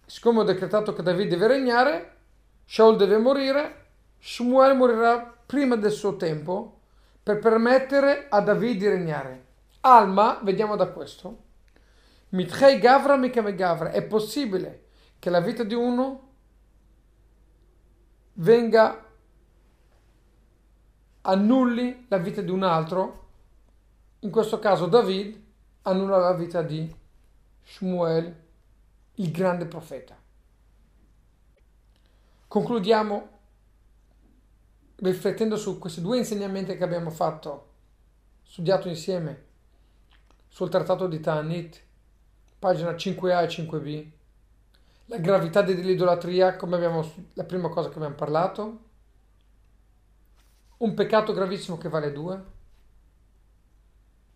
Siccome 0.06 0.40
ho 0.40 0.44
decretato 0.44 0.92
che 0.92 1.02
David 1.02 1.30
deve 1.30 1.48
regnare, 1.48 2.16
Shaul 2.64 2.96
deve 2.96 3.18
morire, 3.18 3.86
Shmuel 4.20 4.76
morirà 4.76 5.36
prima 5.44 5.74
del 5.74 5.90
suo 5.90 6.16
tempo 6.16 6.80
per 7.20 7.40
permettere 7.40 8.26
a 8.28 8.40
David 8.40 8.78
di 8.78 8.88
regnare. 8.88 9.44
Alma, 9.80 10.38
vediamo 10.42 10.76
da 10.76 10.86
questo. 10.86 11.38
Mitchei 12.30 12.78
Gavra 12.78 13.16
Mikame 13.16 13.56
Gavra, 13.56 13.90
è 13.90 14.02
possibile 14.02 14.84
che 15.18 15.30
la 15.30 15.40
vita 15.40 15.64
di 15.64 15.74
uno 15.74 16.31
venga 18.34 19.10
annulli 21.22 22.06
la 22.08 22.18
vita 22.18 22.40
di 22.40 22.50
un 22.50 22.62
altro, 22.62 23.28
in 24.20 24.30
questo 24.30 24.58
caso 24.58 24.86
David 24.86 25.40
annulla 25.82 26.18
la 26.18 26.34
vita 26.34 26.62
di 26.62 26.94
Shmuel, 27.64 28.40
il 29.14 29.30
grande 29.30 29.66
profeta. 29.66 30.16
Concludiamo 32.46 33.28
riflettendo 34.96 35.56
su 35.56 35.78
questi 35.78 36.00
due 36.00 36.18
insegnamenti 36.18 36.76
che 36.76 36.84
abbiamo 36.84 37.10
fatto, 37.10 37.70
studiato 38.44 38.88
insieme, 38.88 39.50
sul 40.48 40.68
trattato 40.68 41.08
di 41.08 41.18
Tanit, 41.18 41.82
pagina 42.58 42.92
5a 42.92 43.42
e 43.42 43.46
5b, 43.46 44.10
la 45.12 45.18
gravità 45.18 45.60
dell'idolatria, 45.60 46.56
come 46.56 46.76
abbiamo, 46.76 47.06
la 47.34 47.44
prima 47.44 47.68
cosa 47.68 47.90
che 47.90 47.96
abbiamo 47.96 48.14
parlato, 48.14 48.78
un 50.78 50.94
peccato 50.94 51.34
gravissimo 51.34 51.76
che 51.76 51.90
vale 51.90 52.12
due, 52.12 52.44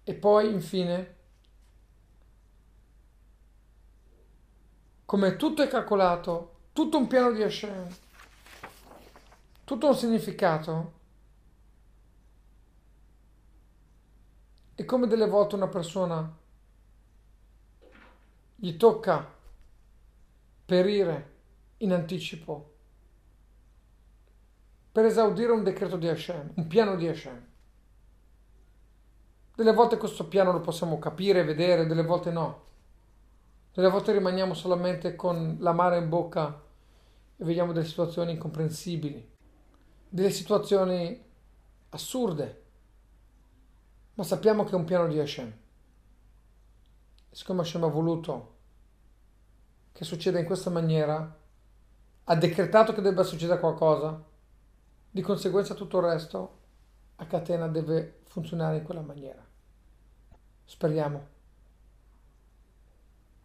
e 0.05 0.15
poi 0.15 0.53
infine 0.53 1.15
come 5.07 5.37
tutto 5.37 5.63
è 5.63 5.69
calcolato, 5.69 6.59
tutto 6.75 6.99
un 6.99 7.07
piano 7.07 7.33
di 7.33 7.43
Hashem, 7.43 7.97
tutto 9.65 9.89
un 9.89 9.95
significato, 9.95 10.93
e 14.75 14.85
come 14.85 15.07
delle 15.07 15.27
volte 15.27 15.55
una 15.55 15.69
persona 15.69 16.37
gli 18.57 18.77
tocca 18.77 19.36
perire 20.67 21.35
in 21.79 21.93
anticipo 21.93 22.75
per 24.91 25.05
esaudire 25.05 25.53
un 25.53 25.63
decreto 25.63 25.97
di 25.97 26.09
Hashem, 26.09 26.53
un 26.55 26.67
piano 26.67 26.97
di 26.97 27.07
Hashem. 27.07 27.47
Delle 29.55 29.73
volte 29.73 29.97
questo 29.97 30.27
piano 30.27 30.53
lo 30.53 30.61
possiamo 30.61 30.99
capire, 30.99 31.45
vedere, 31.45 31.87
delle 31.87 32.03
volte 32.03 32.31
no. 32.31 32.65
Delle 33.73 33.91
volte 33.91 34.13
rimaniamo 34.13 34.55
solamente 34.55 35.15
con 35.15 35.59
l'amaro 35.61 35.97
in 35.97 36.09
bocca 36.09 36.63
e 37.37 37.45
vediamo 37.45 37.73
delle 37.73 37.85
situazioni 37.85 38.33
incomprensibili, 38.33 39.35
delle 40.09 40.31
situazioni 40.31 41.23
assurde, 41.91 42.63
ma 44.15 44.25
sappiamo 44.25 44.65
che 44.65 44.71
è 44.71 44.77
un 44.77 44.85
piano 44.85 45.07
di 45.09 45.19
Hashem. 45.19 45.55
Siccome 47.31 47.61
Hashem 47.61 47.85
ha 47.85 47.89
voluto 47.89 48.56
che 49.97 50.05
succeda 50.05 50.39
in 50.39 50.45
questa 50.45 50.69
maniera, 50.69 51.39
ha 52.25 52.37
decretato 52.37 52.93
che 52.93 53.01
debba 53.01 53.23
succedere 53.23 53.59
qualcosa, 53.59 54.23
di 55.11 55.23
conseguenza 55.23 55.73
tutto 55.73 56.01
il 56.01 56.05
resto 56.05 56.59
a 57.17 57.25
catena 57.25 57.67
deve 57.67 58.19
funzionare 58.25 58.77
in 58.77 58.83
quella 58.83 59.01
maniera. 59.01 59.43
Speriamo 60.65 61.29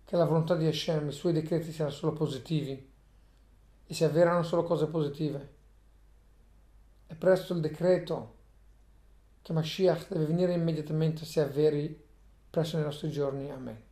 che 0.04 0.18
la 0.18 0.26
volontà 0.26 0.58
di 0.58 0.68
Hashem, 0.68 1.08
i 1.08 1.14
suoi 1.14 1.32
decreti 1.32 1.72
siano 1.72 1.89
solo 1.89 2.12
positivi 2.12 2.91
e 3.86 3.93
si 3.93 4.04
avverano 4.04 4.43
solo 4.43 4.64
cose 4.64 4.88
positive. 4.88 5.54
E 7.08 7.16
presto 7.16 7.54
il 7.54 7.62
decreto 7.62 8.36
che 9.41 9.54
Mashiach 9.54 10.10
deve 10.10 10.26
venire 10.26 10.52
immediatamente 10.52 11.24
si 11.24 11.39
avveri 11.39 11.97
presso 12.49 12.76
nei 12.76 12.84
nostri 12.84 13.10
giorni. 13.10 13.49
Amen. 13.49 13.89